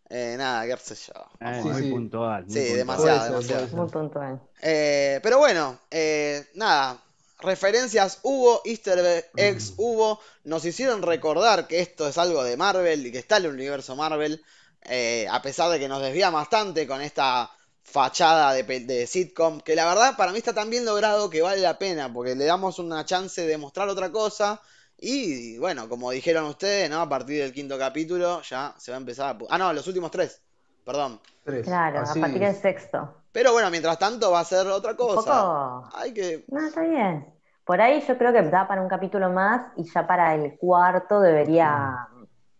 eh, 0.10 0.36
nada, 0.38 0.66
qué 0.68 0.78
sé 0.84 0.96
yo. 0.96 1.13
Eh, 1.39 1.62
Vamos 1.62 1.63
Sí, 1.63 1.70
muy 1.70 1.82
sí. 1.82 1.92
puntual. 1.92 2.46
muy 2.46 2.54
Sí, 2.54 2.60
puntual. 2.63 2.78
demasiado, 2.78 3.24
demasiado. 3.26 3.68
Muy 3.72 3.88
puntual. 3.89 4.42
Eh, 4.62 5.20
pero 5.24 5.39
bueno, 5.39 5.80
eh, 5.92 6.46
nada, 6.56 7.04
referencias 7.39 8.20
hubo, 8.24 8.62
easter 8.66 9.32
eggs 9.36 9.74
hubo, 9.78 10.20
nos 10.46 10.63
hicieron 10.66 11.02
recordar 11.02 11.68
que 11.68 11.80
esto 11.80 12.08
es 12.08 12.18
algo 12.18 12.44
de 12.44 12.56
Marvel 12.58 13.06
y 13.08 13.12
que 13.12 13.20
está 13.20 13.38
en 13.38 13.46
el 13.46 13.52
universo 13.52 13.96
Marvel, 13.96 14.44
eh, 14.84 15.28
a 15.30 15.42
pesar 15.42 15.70
de 15.72 15.80
que 15.80 15.88
nos 15.89 16.02
desvía 16.02 16.30
bastante 16.30 16.88
con 16.88 17.02
esta 17.02 17.52
fachada 17.84 18.54
de, 18.54 18.63
de 18.63 19.08
sitcom, 19.08 19.60
que 19.62 19.76
la 19.76 19.86
verdad 19.86 20.16
para 20.16 20.32
mí 20.32 20.38
está 20.38 20.54
tan 20.54 20.70
bien 20.70 20.86
logrado 20.86 21.30
que 21.30 21.42
vale 21.42 21.62
la 21.62 21.78
pena, 21.78 22.12
porque 22.12 22.36
le 22.36 22.46
damos 22.46 22.80
una 22.80 23.06
chance 23.06 23.46
de 23.46 23.58
mostrar 23.58 23.89
otra 23.89 24.12
cosa. 24.12 24.62
Y 25.06 25.58
bueno, 25.58 25.89
como 25.89 26.12
dijeron 26.12 26.46
ustedes, 26.46 26.89
¿no? 26.89 27.02
A 27.02 27.10
partir 27.10 27.42
del 27.42 27.52
quinto 27.52 27.78
capítulo 27.78 28.42
ya 28.42 28.74
se 28.78 28.92
va 28.92 28.96
a 28.98 29.02
empezar 29.02 29.36
a... 29.36 29.38
Ah, 29.50 29.58
no, 29.58 29.74
los 29.74 29.86
últimos 29.86 30.10
tres, 30.12 30.42
perdón. 30.86 31.20
Tres. 31.44 31.66
Claro, 31.66 32.00
Así- 32.00 32.20
a 32.20 32.22
partir 32.22 32.39
del 32.39 32.56
sexto. 32.56 33.18
Pero 33.34 33.52
bueno, 33.52 33.70
mientras 33.70 34.00
tanto 34.00 34.32
va 34.32 34.39
a 34.39 34.46
ser 34.46 34.66
otra 34.68 34.92
Un 34.92 34.98
cosa. 34.98 35.22
poco. 35.22 35.89
Hay 35.94 36.13
que... 36.13 36.46
No, 36.48 36.66
está 36.66 36.82
bien. 36.84 37.28
Por 37.66 37.82
ahí 37.82 38.02
yo 38.08 38.18
creo 38.18 38.32
que 38.32 38.44
da 38.44 38.66
para 38.66 38.82
un 38.82 38.88
capítulo 38.88 39.30
más 39.30 39.74
y 39.76 39.84
ya 39.92 40.08
para 40.08 40.36
el 40.36 40.58
cuarto 40.58 41.20
debería 41.20 42.08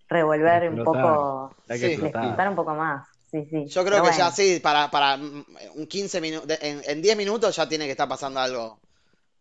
revolver 0.10 0.70
un 0.70 0.84
poco, 0.84 1.56
Hay 1.70 1.78
Sí. 1.80 1.86
que 1.86 1.92
explotar. 1.94 2.24
explotar 2.24 2.50
un 2.50 2.56
poco 2.56 2.74
más. 2.76 3.08
Sí, 3.32 3.46
sí. 3.50 3.66
Yo 3.68 3.84
creo 3.86 4.02
Pero 4.02 4.12
que 4.12 4.18
ya 4.18 4.32
sí, 4.32 4.60
para, 4.62 4.92
para 4.92 5.16
un 5.16 5.88
15 5.88 6.22
minutos, 6.22 6.58
en, 6.62 6.82
en 6.86 7.02
10 7.02 7.18
minutos 7.18 7.56
ya 7.56 7.68
tiene 7.70 7.86
que 7.86 7.92
estar 7.92 8.08
pasando 8.08 8.40
algo. 8.40 8.80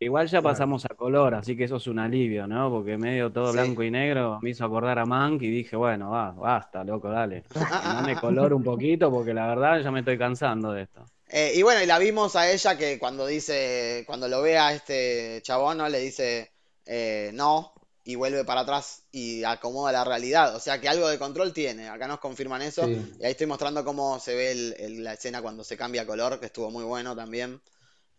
Igual 0.04 0.26
ya 0.26 0.40
Claro. 0.40 0.44
pasamos 0.54 0.84
a 0.84 0.88
color, 0.94 1.34
así 1.34 1.56
que 1.56 1.64
eso 1.64 1.76
es 1.76 1.86
un 1.86 1.98
alivio, 1.98 2.46
¿no? 2.46 2.70
Porque 2.70 2.96
medio 2.98 3.30
todo 3.32 3.48
Sí. 3.48 3.52
blanco 3.54 3.82
y 3.82 3.90
negro 3.90 4.38
me 4.42 4.50
hizo 4.50 4.64
acordar 4.64 4.98
a 4.98 5.04
Mank 5.06 5.42
y 5.42 5.50
dije, 5.50 5.76
bueno, 5.76 6.10
va, 6.10 6.32
basta, 6.32 6.84
loco, 6.84 7.08
dale. 7.10 7.44
Dame 8.10 8.16
color 8.16 8.52
un 8.54 8.62
poquito 8.64 9.10
porque 9.10 9.32
la 9.34 9.46
verdad 9.46 9.80
ya 9.82 9.90
me 9.90 10.00
estoy 10.00 10.18
cansando 10.18 10.72
de 10.72 10.82
esto. 10.82 11.04
Eh, 11.28 11.52
y 11.54 11.62
bueno, 11.62 11.82
y 11.82 11.86
la 11.86 11.98
vimos 11.98 12.36
a 12.36 12.50
ella 12.50 12.76
que 12.76 12.98
cuando 12.98 13.26
dice, 13.26 14.04
cuando 14.06 14.28
lo 14.28 14.42
ve 14.42 14.58
a 14.58 14.72
este 14.74 15.40
chabón, 15.42 15.78
¿no? 15.78 15.88
Le 15.88 15.98
dice 16.00 16.50
eh, 16.84 17.30
no 17.32 17.72
y 18.04 18.16
vuelve 18.16 18.44
para 18.44 18.62
atrás 18.62 19.04
y 19.12 19.44
acomoda 19.44 19.92
la 19.92 20.02
realidad. 20.04 20.56
O 20.56 20.58
sea 20.60 20.80
que 20.80 20.88
algo 20.88 21.08
de 21.08 21.18
control 21.18 21.52
tiene. 21.52 21.88
Acá 21.88 22.08
nos 22.08 22.18
confirman 22.18 22.60
eso. 22.60 22.84
Sí. 22.84 23.14
Y 23.20 23.24
ahí 23.24 23.30
estoy 23.30 23.46
mostrando 23.46 23.84
cómo 23.84 24.18
se 24.18 24.34
ve 24.34 24.50
el- 24.50 24.74
el- 24.78 25.04
la 25.04 25.12
escena 25.12 25.40
cuando 25.40 25.62
se 25.62 25.76
cambia 25.76 26.04
color, 26.06 26.40
que 26.40 26.46
estuvo 26.46 26.70
muy 26.70 26.84
bueno 26.84 27.14
también. 27.14 27.60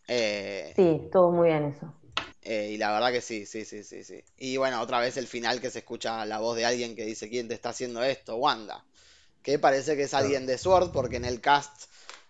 Eh, 0.08 0.74
sí, 0.76 1.02
estuvo 1.06 1.32
muy 1.32 1.50
bien 1.50 1.66
eso. 1.66 1.94
Eh, 2.42 2.72
y 2.74 2.78
la 2.78 2.92
verdad 2.92 3.12
que 3.12 3.22
sí, 3.22 3.46
sí, 3.46 3.64
sí, 3.66 3.84
sí, 3.84 4.04
sí. 4.04 4.24
Y 4.38 4.58
bueno, 4.58 4.82
otra 4.82 5.00
vez 5.00 5.16
el 5.18 5.28
final 5.28 5.62
que 5.62 5.70
se 5.72 5.80
escucha 5.80 6.26
la 6.26 6.40
voz 6.40 6.58
de 6.58 6.66
alguien 6.66 6.96
que 6.96 7.06
dice, 7.06 7.30
¿quién 7.30 7.48
te 7.48 7.54
está 7.54 7.70
haciendo 7.70 8.04
esto? 8.04 8.36
Wanda. 8.36 8.84
Que 9.42 9.60
parece 9.60 9.96
que 9.96 10.04
es 10.04 10.14
alguien 10.14 10.46
de 10.46 10.58
Sword, 10.58 10.92
porque 10.92 11.18
en 11.18 11.26
el 11.26 11.40
cast 11.42 11.84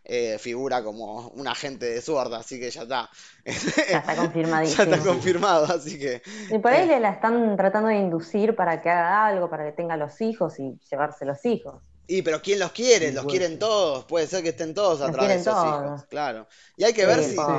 eh, 0.04 0.38
figura 0.38 0.84
como 0.84 1.30
un 1.30 1.48
agente 1.48 1.86
de 1.86 2.02
Sword, 2.02 2.34
así 2.34 2.60
que 2.60 2.70
ya 2.70 2.84
está. 2.84 3.10
Ya 3.46 4.00
está 4.00 4.14
Ya 4.14 4.16
confirmadísimo. 4.22 4.84
está 4.84 5.00
confirmado, 5.00 5.66
así 5.66 5.98
que... 5.98 6.22
Y 6.50 6.60
por 6.60 6.72
ahí 6.72 6.88
le 6.88 7.00
la 7.00 7.10
están 7.12 7.56
tratando 7.58 7.90
de 7.90 7.96
inducir 7.98 8.56
para 8.56 8.82
que 8.82 8.90
haga 8.90 9.26
algo, 9.26 9.50
para 9.50 9.66
que 9.66 9.72
tenga 9.72 9.98
los 9.98 10.22
hijos 10.22 10.60
y 10.60 10.80
llevarse 10.90 11.26
los 11.26 11.44
hijos. 11.46 11.82
Y 12.08 12.22
pero 12.22 12.42
¿quién 12.42 12.60
los 12.60 12.72
quiere? 12.72 13.12
Sí, 13.12 13.14
Los 13.14 13.26
quieren 13.26 13.58
todos, 13.60 14.06
puede 14.06 14.28
ser 14.28 14.44
que 14.44 14.50
estén 14.50 14.74
todos 14.74 15.00
Los 15.00 15.10
atrás 15.10 15.28
de 15.30 15.40
todos. 15.40 16.02
hijos, 16.02 16.06
claro. 16.10 16.48
Y 16.76 16.84
hay 16.84 16.94
que 16.94 17.06
ver 17.06 17.24
Sí, 17.24 17.30
si, 17.30 17.56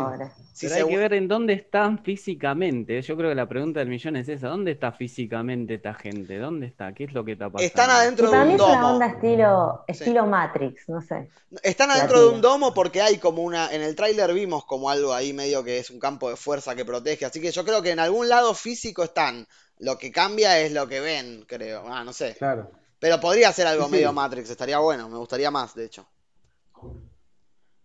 si 0.52 0.68
Pero 0.68 0.74
se... 0.74 0.80
hay 0.80 0.86
que 0.86 0.96
ver 0.96 1.14
en 1.14 1.28
dónde 1.28 1.52
están 1.54 2.02
físicamente. 2.02 3.00
Yo 3.02 3.16
creo 3.16 3.30
que 3.30 3.34
la 3.34 3.48
pregunta 3.48 3.80
del 3.80 3.88
millón 3.88 4.16
es 4.16 4.28
esa. 4.28 4.48
¿Dónde 4.48 4.72
está 4.72 4.92
físicamente 4.92 5.74
esta 5.74 5.94
gente? 5.94 6.38
¿Dónde 6.38 6.66
está? 6.66 6.92
¿Qué 6.94 7.04
es 7.04 7.12
lo 7.12 7.24
que 7.24 7.32
está 7.32 7.50
pasando? 7.50 7.62
Están 7.66 7.90
adentro 7.90 8.26
Y 8.26 8.30
de 8.30 8.30
para 8.30 8.44
mí 8.44 8.54
un 8.54 8.56
es 8.56 8.66
una 8.66 8.80
domo. 8.80 8.88
onda 8.88 9.06
estilo, 9.06 9.84
Sí. 9.90 10.04
estilo 10.04 10.26
Matrix, 10.26 10.88
no 10.88 11.00
sé. 11.00 11.32
Están 11.62 11.90
adentro 11.90 12.20
de 12.20 12.28
un 12.34 12.40
domo 12.40 12.74
porque 12.74 13.00
hay 13.02 13.18
como 13.18 13.42
una. 13.42 13.72
En 13.72 13.82
el 13.82 13.94
tráiler 13.96 14.32
vimos 14.34 14.64
como 14.66 14.90
algo 14.90 15.12
ahí 15.14 15.32
medio 15.32 15.62
que 15.64 15.78
es 15.78 15.90
un 15.90 15.98
campo 16.00 16.28
de 16.30 16.36
fuerza 16.36 16.74
que 16.74 16.84
protege. 16.84 17.24
Así 17.24 17.40
que 17.40 17.50
yo 17.52 17.64
creo 17.64 17.82
que 17.82 17.90
en 17.90 17.98
algún 18.00 18.28
lado 18.28 18.54
físico 18.54 19.04
están. 19.04 19.46
Lo 19.78 19.98
que 19.98 20.12
cambia 20.12 20.58
es 20.60 20.72
lo 20.72 20.86
que 20.88 21.00
ven, 21.00 21.44
creo. 21.46 21.84
Ah, 21.88 22.04
no 22.04 22.12
sé. 22.12 22.36
Claro. 22.38 22.70
Pero 23.04 23.20
podría 23.20 23.52
ser 23.52 23.66
algo 23.66 23.84
Sí, 23.84 23.90
medio 23.90 24.14
Matrix, 24.14 24.48
estaría 24.48 24.78
bueno, 24.78 25.10
me 25.10 25.18
gustaría 25.18 25.50
más, 25.50 25.74
de 25.74 25.84
hecho. 25.84 26.08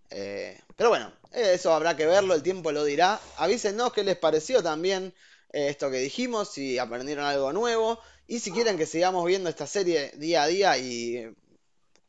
Eh, 0.09 0.57
pero 0.77 0.91
bueno, 0.91 1.11
eso 1.33 1.73
habrá 1.73 1.97
que 1.97 2.05
verlo, 2.05 2.33
el 2.33 2.41
tiempo 2.41 2.71
lo 2.71 2.85
dirá. 2.85 3.19
Avísenos 3.35 3.91
qué 3.91 4.05
les 4.05 4.15
pareció 4.15 4.63
también 4.63 5.13
eh, 5.51 5.67
esto 5.67 5.91
que 5.91 5.97
dijimos, 5.97 6.47
si 6.47 6.79
aprendieron 6.79 7.25
algo 7.25 7.51
nuevo. 7.51 7.99
Y 8.27 8.39
si 8.39 8.53
quieren 8.53 8.77
que 8.77 8.85
sigamos 8.85 9.25
viendo 9.25 9.49
esta 9.49 9.67
serie 9.67 10.13
día 10.15 10.43
a 10.43 10.47
día 10.47 10.77
y 10.77 11.17
eh, 11.17 11.35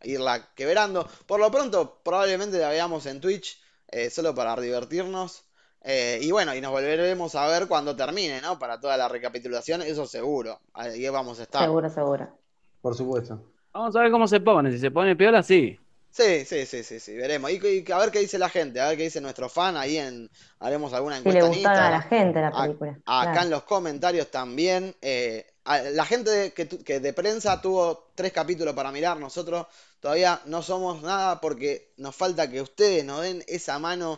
irla 0.05 0.49
quebrando. 0.55 1.05
Por 1.27 1.41
lo 1.41 1.51
pronto, 1.51 2.01
probablemente 2.05 2.59
la 2.59 2.69
veamos 2.69 3.07
en 3.07 3.21
Twitch, 3.21 3.61
eh, 3.89 4.09
solo 4.09 4.37
para 4.37 4.55
divertirnos. 4.55 5.43
Eh, 5.83 6.21
y 6.23 6.31
bueno, 6.31 6.55
y 6.55 6.61
nos 6.61 6.71
volveremos 6.71 7.35
a 7.35 7.49
ver 7.49 7.67
cuando 7.67 7.97
termine, 7.97 8.41
¿no? 8.41 8.57
Para 8.57 8.79
toda 8.79 8.97
la 8.97 9.09
recapitulación, 9.09 9.83
eso 9.83 10.07
seguro. 10.07 10.61
Ahí 10.75 11.09
vamos 11.09 11.41
a 11.41 11.43
estar. 11.43 11.65
Seguro, 11.65 11.91
seguro. 11.91 12.40
Por 12.83 12.95
supuesto. 12.95 13.53
Vamos 13.73 13.97
a 13.97 14.01
ver 14.03 14.11
cómo 14.13 14.27
se 14.29 14.41
pone. 14.41 14.71
Si 14.73 14.79
se 14.79 14.91
pone 14.91 15.17
piola, 15.17 15.43
sí. 15.43 15.79
Sí, 16.13 16.45
sí, 16.45 16.67
sí, 16.67 16.83
sí, 16.83 16.99
sí, 17.01 17.15
veremos. 17.17 17.51
Y, 17.53 17.61
y 17.87 17.93
a 17.93 17.99
ver 17.99 18.11
qué 18.11 18.19
dice 18.19 18.39
la 18.39 18.49
gente, 18.51 18.81
a 18.81 18.89
ver 18.89 18.97
qué 18.97 19.05
dice 19.05 19.21
nuestro 19.21 19.49
fan. 19.49 19.77
Ahí 19.77 19.97
en, 19.97 20.29
haremos 20.59 20.93
alguna 20.93 21.17
Si 21.23 21.31
le 21.33 21.41
encuesta 21.41 21.41
gustaron 21.43 21.85
a 21.87 21.91
la 21.91 22.03
gente 22.03 22.41
la 22.41 22.51
A- 22.51 22.53
película. 22.65 22.99
acá 23.07 23.31
claro. 23.33 23.43
en 23.43 23.51
los 23.51 23.63
comentarios 23.65 24.31
también. 24.31 24.95
eh, 25.03 25.47
a- 25.65 25.79
la 25.83 26.05
gente 26.05 26.31
de, 26.31 26.53
que, 26.53 26.65
tu- 26.67 26.83
que 26.83 26.99
de 27.01 27.13
prensa 27.13 27.61
tuvo 27.61 28.11
tres 28.17 28.33
capítulos 28.33 28.75
para 28.75 28.91
mirar. 28.91 29.19
Nosotros 29.21 29.67
todavía 30.01 30.41
no 30.47 30.63
somos 30.63 31.01
nada 31.03 31.41
porque 31.41 31.93
nos 31.97 32.17
falta 32.17 32.51
que 32.51 32.61
ustedes 32.61 33.05
nos 33.05 33.23
den 33.23 33.45
esa 33.47 33.79
mano 33.79 34.17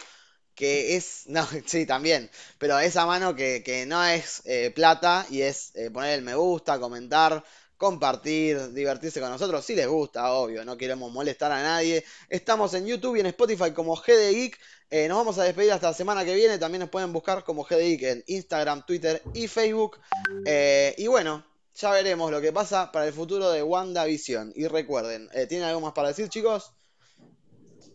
que 0.55 0.97
es. 0.97 1.25
No, 1.29 1.47
sí, 1.67 1.87
también. 1.87 2.31
Pero 2.59 2.79
esa 2.79 3.07
mano 3.07 3.35
que, 3.35 3.63
que 3.65 3.87
no 3.87 4.05
es 4.05 4.43
eh, 4.47 4.71
plata 4.75 5.27
y 5.31 5.43
es 5.43 5.73
eh, 5.77 5.91
poner 5.91 6.15
el 6.19 6.23
me 6.23 6.35
gusta, 6.35 6.79
comentar. 6.81 7.45
Compartir, 7.83 8.73
divertirse 8.73 9.21
con 9.21 9.29
nosotros, 9.31 9.65
si 9.65 9.75
les 9.75 9.89
gusta, 9.89 10.33
obvio, 10.35 10.65
no 10.65 10.77
queremos 10.77 11.11
molestar 11.13 11.51
a 11.51 11.61
nadie. 11.61 12.05
Estamos 12.29 12.73
en 12.75 12.87
YouTube 12.87 13.17
y 13.17 13.21
en 13.21 13.27
Spotify 13.27 13.73
como 13.73 13.97
GD 13.97 14.31
Geek. 14.31 14.57
Eh, 14.89 15.09
nos 15.09 15.19
vamos 15.19 15.37
a 15.41 15.43
despedir 15.43 15.73
hasta 15.73 15.89
la 15.89 15.93
semana 15.93 16.25
que 16.25 16.33
viene. 16.33 16.59
También 16.59 16.79
nos 16.79 16.91
pueden 16.91 17.13
buscar 17.13 17.43
como 17.43 17.65
GD 17.65 17.79
Geek 17.81 18.03
en 18.05 18.25
Instagram, 18.29 18.87
Twitter 18.87 19.21
y 19.35 19.49
Facebook. 19.49 19.99
Eh, 20.45 20.95
y 20.97 21.09
bueno, 21.09 21.45
ya 21.75 21.91
veremos 21.91 22.31
lo 22.31 22.41
que 22.41 22.53
pasa 22.53 22.93
para 22.93 23.05
el 23.09 23.13
futuro 23.13 23.51
de 23.51 23.65
WandaVision. 23.65 24.53
Y 24.55 24.69
recuerden, 24.69 25.29
eh, 25.35 25.49
¿tienen 25.49 25.67
algo 25.67 25.81
más 25.81 25.93
para 25.93 26.07
decir, 26.07 26.29
chicos? 26.29 26.73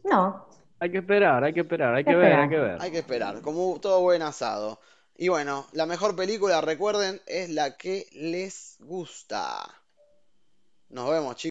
No, 0.03 0.47
Hay 0.79 0.91
que 0.91 0.97
esperar, 0.97 1.43
hay 1.43 1.53
que 1.53 1.61
esperar, 1.61 1.95
hay 1.95 2.03
que 2.05 2.11
Hay 2.11 2.15
ver, 2.15 2.25
esperar. 2.25 2.43
hay 2.43 2.49
que 2.49 2.57
ver. 2.59 2.77
Hay 2.81 2.91
que 2.91 2.97
esperar, 2.99 3.41
como 3.41 3.79
todo 3.79 4.01
buen 4.01 4.21
asado. 4.21 4.79
Y 5.19 5.29
bueno, 5.29 5.67
la 5.71 5.87
mejor 5.87 6.15
película, 6.15 6.61
recuerden, 6.61 7.19
es 7.25 7.49
la 7.49 7.75
que 7.75 8.07
les 8.11 8.75
gusta. 8.79 9.83
Nos 10.89 11.09
vemos, 11.09 11.35
chicos. 11.35 11.45